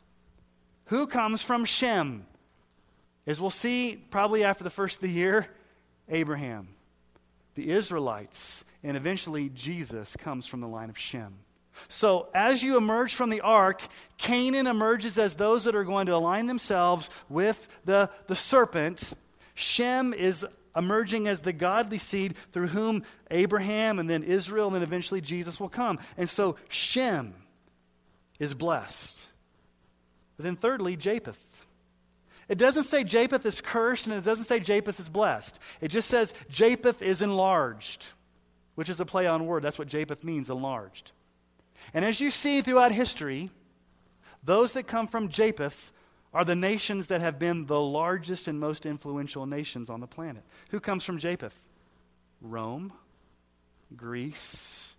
[0.86, 2.26] Who comes from Shem?
[3.28, 5.48] As we'll see probably after the first of the year,
[6.10, 6.70] Abraham,
[7.56, 11.34] the Israelites, and eventually Jesus comes from the line of Shem.
[11.88, 13.82] So, as you emerge from the ark,
[14.18, 19.14] Canaan emerges as those that are going to align themselves with the, the serpent.
[19.56, 24.84] Shem is emerging as the godly seed through whom Abraham and then Israel and then
[24.84, 26.00] eventually Jesus will come.
[26.18, 27.34] And so, Shem
[28.40, 29.26] is blessed.
[30.38, 31.38] But then, thirdly, Japheth.
[32.50, 35.58] It doesn't say Japheth is cursed and it doesn't say Japheth is blessed.
[35.80, 38.08] It just says Japheth is enlarged,
[38.76, 39.64] which is a play on word.
[39.64, 41.12] That's what Japheth means, enlarged.
[41.94, 43.50] And as you see throughout history,
[44.44, 45.92] those that come from Japheth
[46.34, 50.44] are the nations that have been the largest and most influential nations on the planet.
[50.70, 51.58] Who comes from Japheth?
[52.42, 52.94] Rome,
[53.96, 54.96] Greece,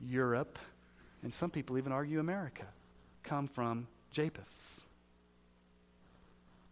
[0.00, 0.58] Europe,
[1.22, 2.64] and some people even argue America
[3.22, 4.80] come from Japheth.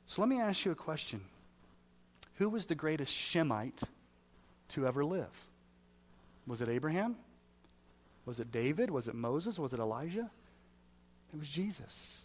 [0.07, 1.21] So let me ask you a question
[2.37, 3.83] Who was the greatest Shemite
[4.69, 5.47] to ever live?
[6.47, 7.17] Was it Abraham?
[8.25, 8.91] Was it David?
[8.91, 9.59] Was it Moses?
[9.59, 10.31] Was it Elijah?
[11.33, 12.23] It was Jesus.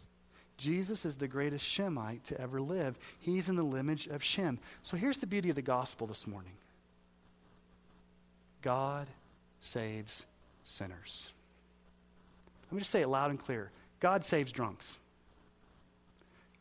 [0.57, 2.97] Jesus is the greatest Shemite to ever live.
[3.19, 4.59] He's in the lineage of Shem.
[4.83, 6.53] So here's the beauty of the gospel this morning
[8.61, 9.07] God
[9.59, 10.25] saves
[10.63, 11.31] sinners.
[12.69, 14.97] Let me just say it loud and clear God saves drunks.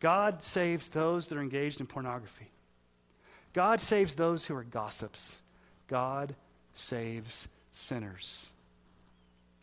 [0.01, 2.51] God saves those that are engaged in pornography.
[3.53, 5.41] God saves those who are gossips.
[5.89, 6.35] God
[6.73, 8.53] saves sinners.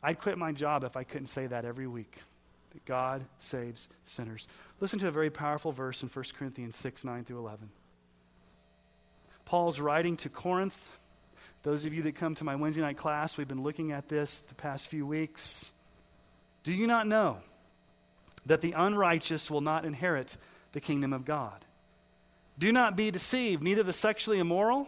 [0.03, 2.17] I'd quit my job if I couldn't say that every week.
[2.71, 4.47] That God saves sinners.
[4.79, 7.69] Listen to a very powerful verse in 1 Corinthians 6 9 through 11.
[9.45, 10.91] Paul's writing to Corinth.
[11.63, 14.41] Those of you that come to my Wednesday night class, we've been looking at this
[14.41, 15.71] the past few weeks.
[16.63, 17.37] Do you not know
[18.45, 20.37] that the unrighteous will not inherit
[20.73, 21.65] the kingdom of God?
[22.59, 24.87] Do not be deceived, neither the sexually immoral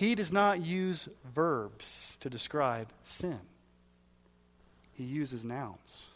[0.00, 3.38] He does not use verbs to describe sin,
[4.94, 6.06] he uses nouns,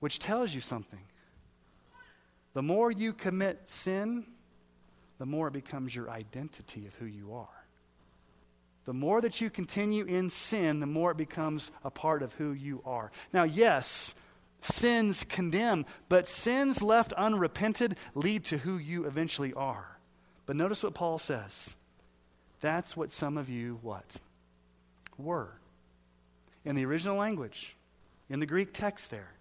[0.00, 1.00] which tells you something.
[2.52, 4.26] The more you commit sin,
[5.18, 7.64] the more it becomes your identity of who you are.
[8.84, 12.52] The more that you continue in sin, the more it becomes a part of who
[12.52, 13.12] you are.
[13.32, 14.14] Now, yes,
[14.60, 19.96] sins condemn, but sins left unrepented lead to who you eventually are.
[20.44, 21.76] But notice what Paul says
[22.64, 24.16] that's what some of you what?
[25.18, 25.50] Were.
[26.64, 27.76] In the original language,
[28.30, 29.32] in the Greek text there.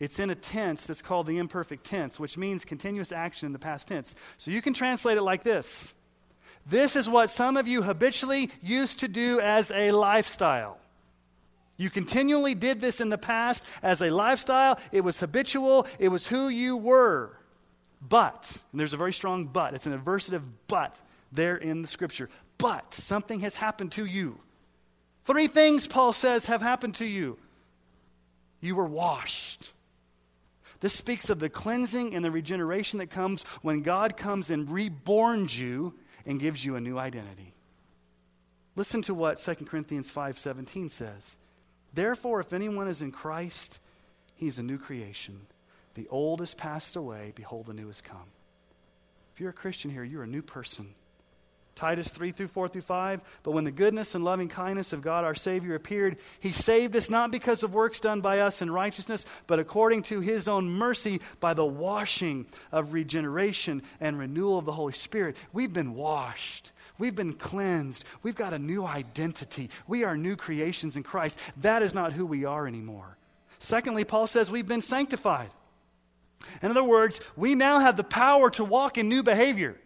[0.00, 3.58] It's in a tense that's called the imperfect tense, which means continuous action in the
[3.58, 4.14] past tense.
[4.38, 5.94] So you can translate it like this
[6.66, 10.78] This is what some of you habitually used to do as a lifestyle.
[11.76, 14.80] You continually did this in the past as a lifestyle.
[14.92, 15.86] It was habitual.
[15.98, 17.36] It was who you were.
[18.06, 20.96] But, and there's a very strong but, it's an adversative but
[21.34, 22.30] there in the scripture.
[22.58, 24.38] But something has happened to you.
[25.24, 27.38] Three things, Paul says, have happened to you.
[28.60, 29.72] You were washed.
[30.80, 35.56] This speaks of the cleansing and the regeneration that comes when God comes and reborns
[35.56, 35.94] you
[36.26, 37.54] and gives you a new identity.
[38.76, 41.38] Listen to what 2 Corinthians 5:17 says.
[41.94, 43.78] Therefore if anyone is in Christ,
[44.34, 45.46] he's a new creation.
[45.94, 48.32] The old has passed away, behold the new has come.
[49.32, 50.94] If you're a Christian here, you're a new person.
[51.74, 53.22] Titus 3 through 4 through 5.
[53.42, 57.10] But when the goodness and loving kindness of God our Savior appeared, He saved us
[57.10, 61.20] not because of works done by us in righteousness, but according to His own mercy
[61.40, 65.36] by the washing of regeneration and renewal of the Holy Spirit.
[65.52, 66.72] We've been washed.
[66.98, 68.04] We've been cleansed.
[68.22, 69.70] We've got a new identity.
[69.86, 71.38] We are new creations in Christ.
[71.58, 73.16] That is not who we are anymore.
[73.58, 75.50] Secondly, Paul says we've been sanctified.
[76.62, 79.76] In other words, we now have the power to walk in new behavior.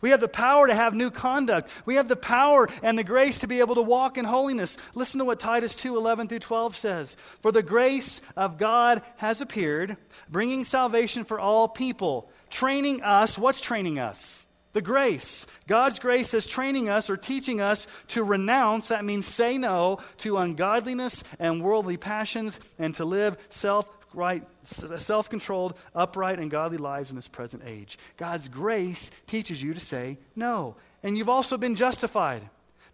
[0.00, 1.70] We have the power to have new conduct.
[1.84, 4.76] We have the power and the grace to be able to walk in holiness.
[4.94, 7.16] Listen to what Titus 2 11 through 12 says.
[7.40, 9.96] For the grace of God has appeared,
[10.28, 13.36] bringing salvation for all people, training us.
[13.36, 14.46] What's training us?
[14.74, 15.46] The grace.
[15.66, 20.36] God's grace is training us or teaching us to renounce, that means say no, to
[20.36, 27.10] ungodliness and worldly passions and to live self right, self controlled, upright, and godly lives
[27.10, 27.98] in this present age.
[28.16, 30.76] God's grace teaches you to say no.
[31.02, 32.42] And you've also been justified.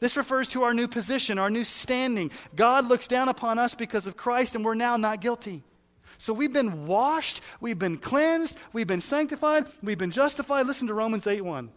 [0.01, 2.31] This refers to our new position, our new standing.
[2.55, 5.63] God looks down upon us because of Christ, and we're now not guilty.
[6.19, 10.67] So we've been washed, we've been cleansed, we've been sanctified, we've been justified.
[10.67, 11.71] Listen to Romans 8 1.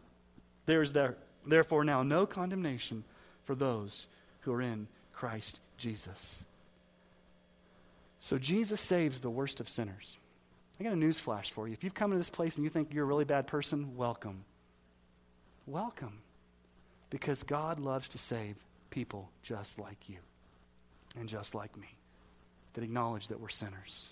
[0.65, 3.03] There is there, therefore now no condemnation
[3.45, 4.07] for those
[4.41, 6.43] who are in Christ Jesus.
[8.19, 10.17] So Jesus saves the worst of sinners.
[10.79, 11.73] I got a news flash for you.
[11.73, 14.45] If you've come to this place and you think you're a really bad person, welcome.
[15.65, 16.19] Welcome.
[17.09, 18.55] Because God loves to save
[18.89, 20.17] people just like you
[21.19, 21.87] and just like me
[22.73, 24.09] that acknowledge that we're sinners.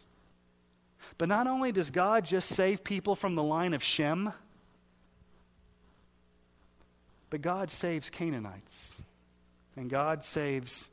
[1.17, 4.33] But not only does God just save people from the line of Shem,
[7.29, 9.03] but God saves Canaanites
[9.75, 10.89] and God saves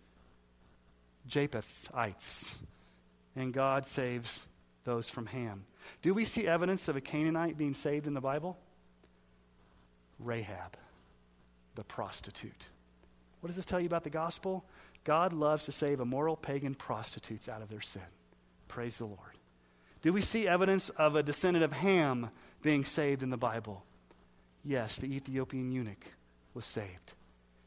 [1.29, 2.59] Japhethites
[3.37, 4.47] and God saves
[4.85, 5.65] those from Ham.
[6.03, 8.59] Do we see evidence of a Canaanite being saved in the Bible?
[10.19, 10.77] Rahab,
[11.75, 12.69] the prostitute.
[13.41, 14.65] What does this tell you about the gospel?
[15.05, 18.03] God loves to save immoral pagan prostitutes out of their sin.
[18.69, 19.19] Praise the Lord.
[20.03, 22.31] Do we see evidence of a descendant of Ham
[22.63, 23.85] being saved in the Bible?
[24.65, 26.05] Yes, the Ethiopian eunuch
[26.55, 27.15] was saved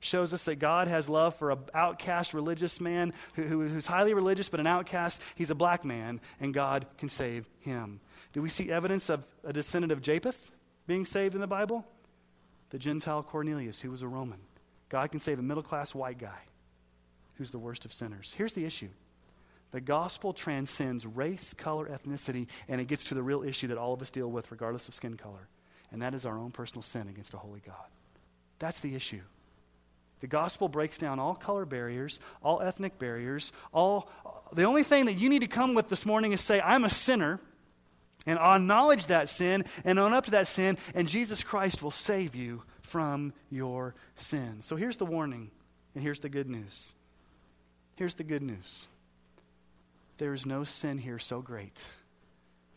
[0.05, 4.13] shows us that God has love for an outcast religious man who, who, who's highly
[4.13, 5.21] religious but an outcast.
[5.35, 7.99] He's a black man, and God can save him.
[8.33, 10.51] Do we see evidence of a descendant of Japheth
[10.87, 11.85] being saved in the Bible?
[12.69, 14.39] The Gentile Cornelius, who was a Roman.
[14.89, 16.41] God can save a middle class white guy
[17.35, 18.33] who's the worst of sinners.
[18.37, 18.89] Here's the issue
[19.71, 23.93] the gospel transcends race, color, ethnicity, and it gets to the real issue that all
[23.93, 25.47] of us deal with, regardless of skin color,
[25.91, 27.87] and that is our own personal sin against a holy God.
[28.59, 29.21] That's the issue.
[30.21, 34.09] The gospel breaks down all color barriers, all ethnic barriers, all
[34.53, 36.89] the only thing that you need to come with this morning is say, I'm a
[36.89, 37.39] sinner,
[38.25, 41.91] and I'll acknowledge that sin and own up to that sin, and Jesus Christ will
[41.91, 44.61] save you from your sin.
[44.61, 45.51] So here's the warning,
[45.93, 46.93] and here's the good news.
[47.95, 48.87] Here's the good news.
[50.17, 51.89] There is no sin here so great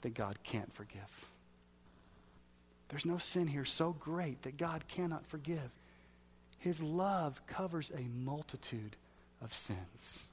[0.03, 1.27] that God can't forgive.
[2.89, 5.71] There's no sin here so great that God cannot forgive.
[6.59, 8.97] His love covers a multitude
[9.41, 10.25] of sins.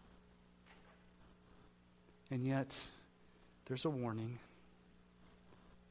[2.31, 2.81] And yet,
[3.65, 4.39] there's a warning.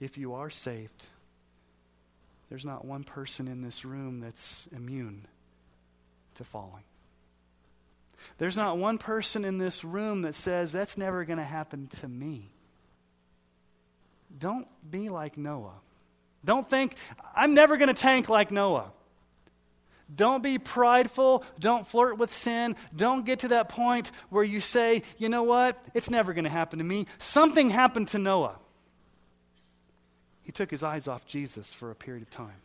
[0.01, 1.07] If you are saved,
[2.49, 5.27] there's not one person in this room that's immune
[6.35, 6.83] to falling.
[8.39, 12.09] There's not one person in this room that says, that's never going to happen to
[12.09, 12.51] me.
[14.37, 15.75] Don't be like Noah.
[16.45, 16.97] Don't think,
[17.35, 18.91] I'm never going to tank like Noah.
[20.15, 21.45] Don't be prideful.
[21.59, 22.77] Don't flirt with sin.
[22.95, 25.83] Don't get to that point where you say, you know what?
[25.95, 27.07] It's never going to happen to me.
[27.19, 28.57] Something happened to Noah.
[30.43, 32.61] He took his eyes off Jesus for a period of time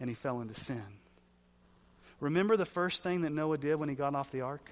[0.00, 0.82] and he fell into sin.
[2.20, 4.68] Remember the first thing that Noah did when he got off the ark?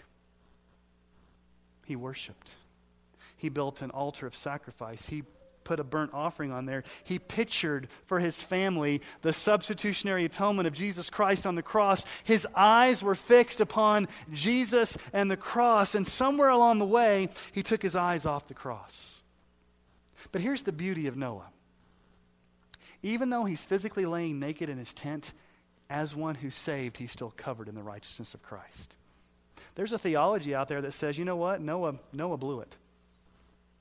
[1.85, 2.55] He worshiped.
[3.37, 5.07] He built an altar of sacrifice.
[5.07, 5.23] He
[5.65, 6.85] put a burnt offering on there.
[7.03, 12.05] He pictured for his family the substitutionary atonement of Jesus Christ on the cross.
[12.23, 17.63] His eyes were fixed upon Jesus and the cross, and somewhere along the way, he
[17.63, 19.23] took his eyes off the cross.
[20.33, 21.51] But here's the beauty of Noah.
[23.03, 25.33] Even though he's physically laying naked in his tent,
[25.91, 28.97] as one who's saved, he's still covered in the righteousness of Christ.
[29.75, 31.61] There's a theology out there that says, you know what?
[31.61, 32.77] Noah, Noah blew it.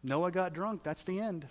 [0.03, 0.83] Noah got drunk.
[0.83, 1.47] That's the end.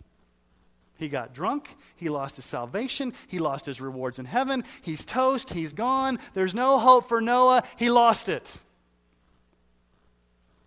[0.97, 1.77] He got drunk.
[1.97, 3.13] He lost his salvation.
[3.27, 4.65] He lost his rewards in heaven.
[4.83, 5.53] He's toast.
[5.53, 6.19] He's gone.
[6.35, 7.65] There's no hope for Noah.
[7.77, 8.57] He lost it.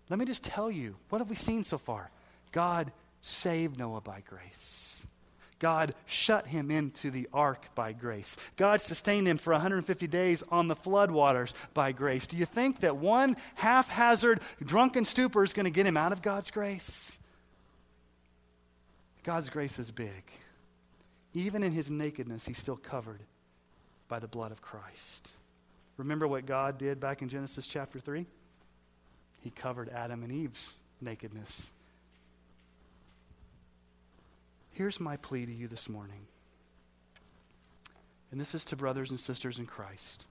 [0.08, 2.10] Let me just tell you what have we seen so far?
[2.52, 5.06] God saved Noah by grace.
[5.58, 8.36] God shut him into the ark by grace.
[8.56, 12.26] God sustained him for 150 days on the floodwaters by grace.
[12.26, 16.20] Do you think that one haphazard drunken stupor is going to get him out of
[16.20, 17.18] God's grace?
[19.26, 20.22] God's grace is big.
[21.34, 23.20] Even in his nakedness, he's still covered
[24.06, 25.32] by the blood of Christ.
[25.96, 28.24] Remember what God did back in Genesis chapter 3?
[29.40, 31.72] He covered Adam and Eve's nakedness.
[34.70, 36.28] Here's my plea to you this morning.
[38.30, 40.24] And this is to brothers and sisters in Christ.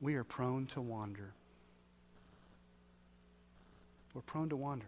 [0.00, 1.32] We are prone to wander.
[4.14, 4.86] We're prone to wander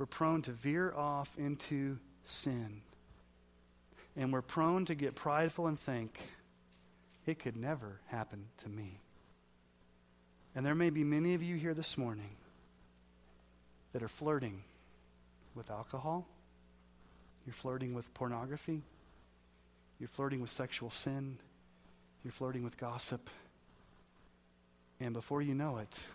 [0.00, 2.80] we're prone to veer off into sin.
[4.16, 6.18] And we're prone to get prideful and think,
[7.26, 8.98] it could never happen to me.
[10.54, 12.30] And there may be many of you here this morning
[13.92, 14.62] that are flirting
[15.54, 16.26] with alcohol,
[17.44, 18.80] you're flirting with pornography,
[19.98, 21.36] you're flirting with sexual sin,
[22.24, 23.28] you're flirting with gossip.
[24.98, 26.06] And before you know it,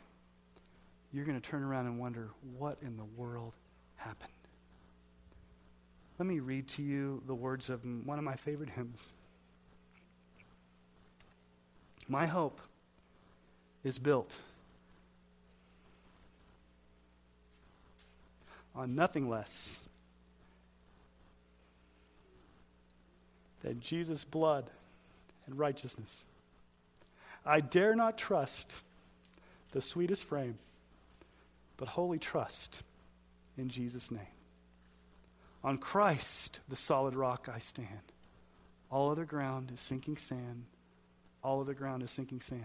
[1.13, 3.53] you're going to turn around and wonder, what in the world
[4.05, 4.31] happened.
[6.19, 9.11] Let me read to you the words of one of my favorite hymns.
[12.07, 12.61] My hope
[13.83, 14.39] is built
[18.75, 19.79] on nothing less
[23.63, 24.69] than Jesus' blood
[25.47, 26.23] and righteousness.
[27.45, 28.71] I dare not trust
[29.71, 30.57] the sweetest frame,
[31.77, 32.83] but wholly trust
[33.57, 34.21] in Jesus' name.
[35.63, 38.13] On Christ, the solid rock, I stand.
[38.91, 40.65] All other ground is sinking sand.
[41.43, 42.63] All other ground is sinking sand.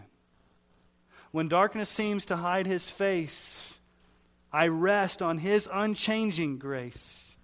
[1.30, 3.80] When darkness seems to hide his face,
[4.52, 7.36] I rest on his unchanging grace.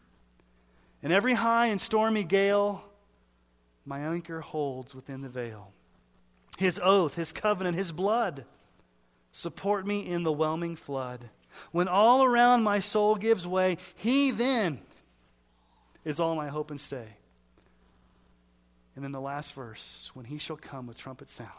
[1.03, 2.85] In every high and stormy gale,
[3.85, 5.73] my anchor holds within the veil.
[6.59, 8.45] His oath, his covenant, his blood
[9.31, 11.29] support me in the whelming flood.
[11.73, 14.81] When all around my soul gives way, He then
[16.05, 17.17] is all my hope and stay.
[18.95, 21.51] And then the last verse, when He shall come with trumpet sound.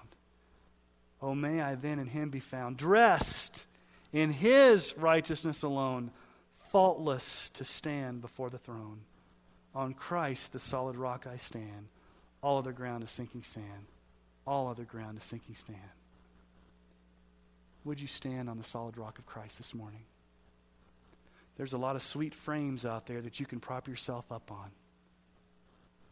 [1.21, 3.65] Oh, may I then in Him be found, dressed
[4.13, 6.11] in His righteousness alone,
[6.71, 9.01] faultless to stand before the throne.
[9.75, 11.89] On Christ, the solid rock, I stand.
[12.41, 13.87] All other ground is sinking sand.
[14.45, 15.77] All other ground is sinking sand
[17.87, 20.03] would you stand on the solid rock of Christ this morning?
[21.55, 24.69] There's a lot of sweet frames out there that you can prop yourself up on,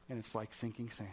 [0.10, 1.10] and it's like sinking sand.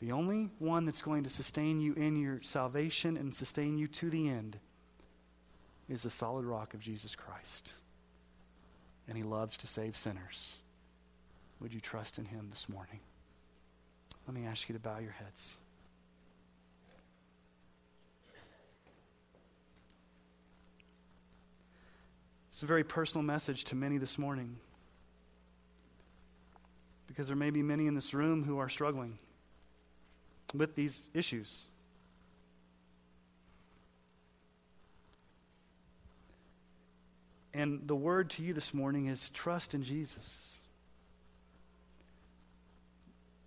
[0.00, 4.10] The only one that's going to sustain you in your salvation and sustain you to
[4.10, 4.58] the end
[5.88, 7.72] is the solid rock of Jesus Christ.
[9.08, 10.58] And he loves to save sinners.
[11.60, 13.00] Would you trust in him this morning?
[14.26, 15.56] Let me ask you to bow your heads.
[22.56, 24.56] It's a very personal message to many this morning
[27.06, 29.18] because there may be many in this room who are struggling
[30.54, 31.66] with these issues.
[37.52, 40.62] And the word to you this morning is trust in Jesus.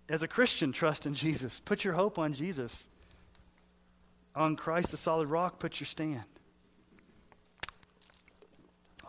[0.08, 1.58] As a Christian, trust in Jesus.
[1.58, 2.88] Put your hope on Jesus.
[4.36, 6.22] On Christ, the solid rock, put your stand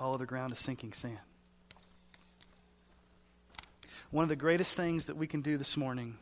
[0.01, 1.19] all of the ground is sinking sand.
[4.09, 6.17] One of the greatest things that we can do this morning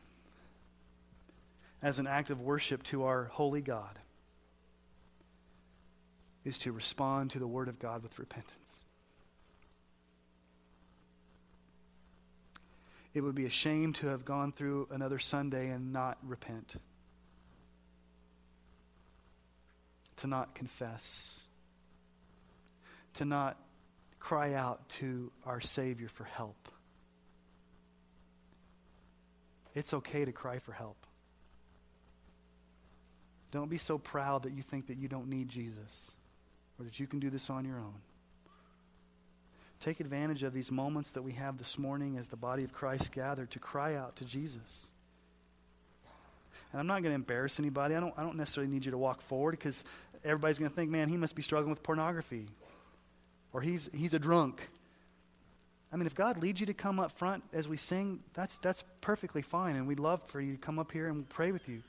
[1.81, 3.97] as an act of worship to our holy God
[6.43, 8.79] is to respond to the Word of God with repentance.
[13.13, 16.75] It would be a shame to have gone through another Sunday and not repent,
[20.17, 21.39] to not confess,
[23.15, 23.57] to not
[24.19, 26.69] cry out to our Savior for help.
[29.75, 30.97] It's okay to cry for help.
[33.51, 36.11] Don't be so proud that you think that you don't need Jesus
[36.77, 37.95] or that you can do this on your own.
[39.79, 43.11] Take advantage of these moments that we have this morning as the body of Christ
[43.11, 44.89] gathered to cry out to Jesus.
[46.71, 47.95] And I'm not going to embarrass anybody.
[47.95, 49.83] I don't, I don't necessarily need you to walk forward because
[50.23, 52.47] everybody's going to think, man, he must be struggling with pornography
[53.53, 54.67] or he's, he's a drunk.
[55.91, 58.83] I mean, if God leads you to come up front as we sing, that's, that's
[59.01, 59.75] perfectly fine.
[59.75, 61.81] And we'd love for you to come up here and pray with you.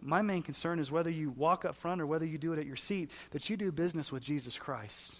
[0.00, 2.66] My main concern is whether you walk up front or whether you do it at
[2.66, 5.16] your seat, that you do business with Jesus Christ.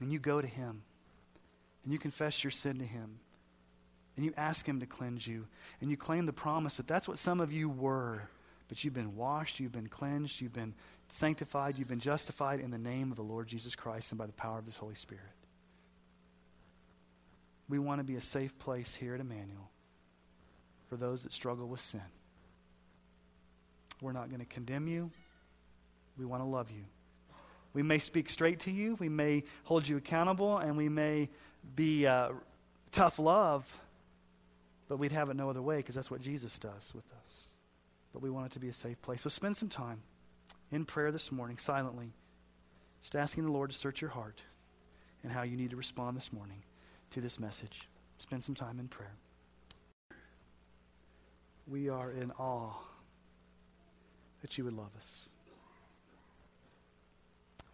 [0.00, 0.82] And you go to Him.
[1.84, 3.20] And you confess your sin to Him.
[4.16, 5.46] And you ask Him to cleanse you.
[5.80, 8.22] And you claim the promise that that's what some of you were.
[8.68, 10.74] But you've been washed, you've been cleansed, you've been
[11.08, 14.32] sanctified, you've been justified in the name of the Lord Jesus Christ and by the
[14.32, 15.24] power of His Holy Spirit.
[17.68, 19.70] We want to be a safe place here at Emmanuel
[20.88, 22.00] for those that struggle with sin.
[24.00, 25.10] We're not going to condemn you.
[26.18, 26.84] We want to love you.
[27.74, 28.96] We may speak straight to you.
[28.98, 31.28] We may hold you accountable, and we may
[31.76, 32.30] be uh,
[32.92, 33.80] tough love,
[34.88, 37.42] but we'd have it no other way because that's what Jesus does with us.
[38.12, 39.20] But we want it to be a safe place.
[39.20, 40.00] So spend some time
[40.70, 42.12] in prayer this morning, silently,
[43.00, 44.42] just asking the Lord to search your heart
[45.22, 46.62] and how you need to respond this morning
[47.10, 47.88] to this message.
[48.18, 49.14] Spend some time in prayer.
[51.66, 52.74] We are in awe
[54.40, 55.28] that you would love us.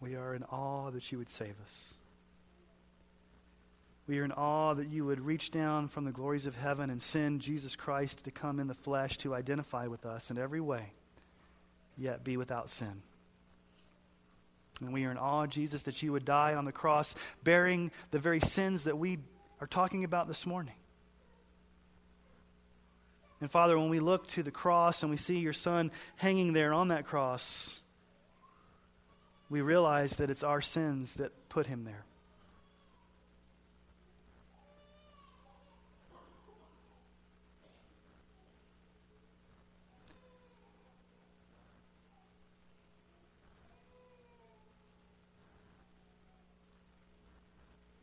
[0.01, 1.95] We are in awe that you would save us.
[4.07, 7.01] We are in awe that you would reach down from the glories of heaven and
[7.01, 10.93] send Jesus Christ to come in the flesh to identify with us in every way,
[11.97, 13.03] yet be without sin.
[14.81, 18.19] And we are in awe, Jesus, that you would die on the cross, bearing the
[18.19, 19.19] very sins that we
[19.61, 20.75] are talking about this morning.
[23.41, 26.73] And Father, when we look to the cross and we see your Son hanging there
[26.73, 27.81] on that cross,
[29.49, 32.05] we realize that it's our sins that put him there.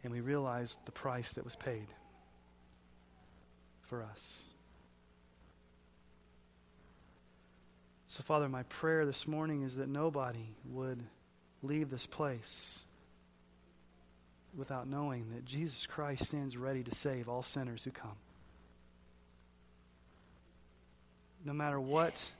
[0.03, 1.87] And we realize the price that was paid
[3.81, 4.43] for us.
[8.07, 11.01] So, Father, my prayer this morning is that nobody would
[11.63, 12.83] leave this place
[14.55, 18.17] without knowing that Jesus Christ stands ready to save all sinners who come.
[21.45, 22.31] No matter what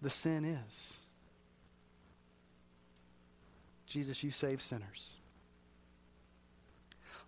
[0.00, 0.98] the sin is,
[3.86, 5.12] Jesus, you save sinners.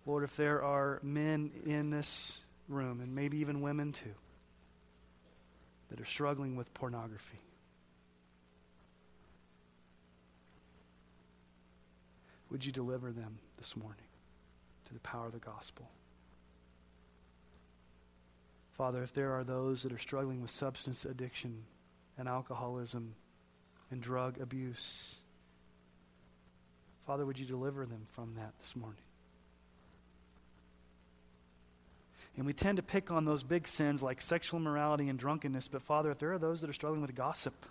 [0.05, 4.13] Lord, if there are men in this room, and maybe even women too,
[5.89, 7.39] that are struggling with pornography,
[12.55, 14.05] Would you deliver them this morning
[14.85, 15.89] to the power of the gospel?
[18.71, 21.63] Father, if there are those that are struggling with substance addiction
[22.17, 23.15] and alcoholism
[23.91, 25.15] and drug abuse,
[27.05, 29.04] Father, would you deliver them from that this morning?
[32.37, 35.81] And we tend to pick on those big sins like sexual immorality and drunkenness, but
[35.81, 37.65] Father, if there are those that are struggling with gossip,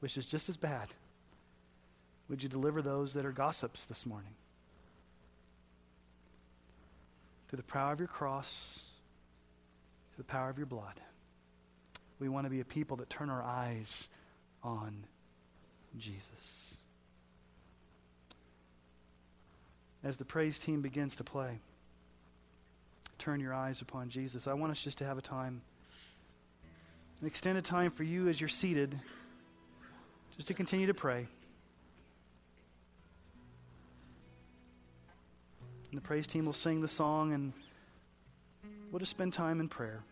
[0.00, 0.88] which is just as bad,
[2.28, 4.30] would you deliver those that are gossips this morning?
[7.48, 8.82] Through the power of your cross,
[10.14, 11.00] through the power of your blood.
[12.20, 14.08] We want to be a people that turn our eyes
[14.62, 15.04] on
[15.98, 16.76] Jesus.
[20.02, 21.58] As the praise team begins to play,
[23.18, 24.46] turn your eyes upon Jesus.
[24.46, 25.62] I want us just to have a time,
[27.20, 28.98] an extended time for you as you're seated,
[30.36, 31.26] just to continue to pray.
[35.90, 37.52] And the praise team will sing the song, and
[38.90, 40.02] we'll just spend time in prayer.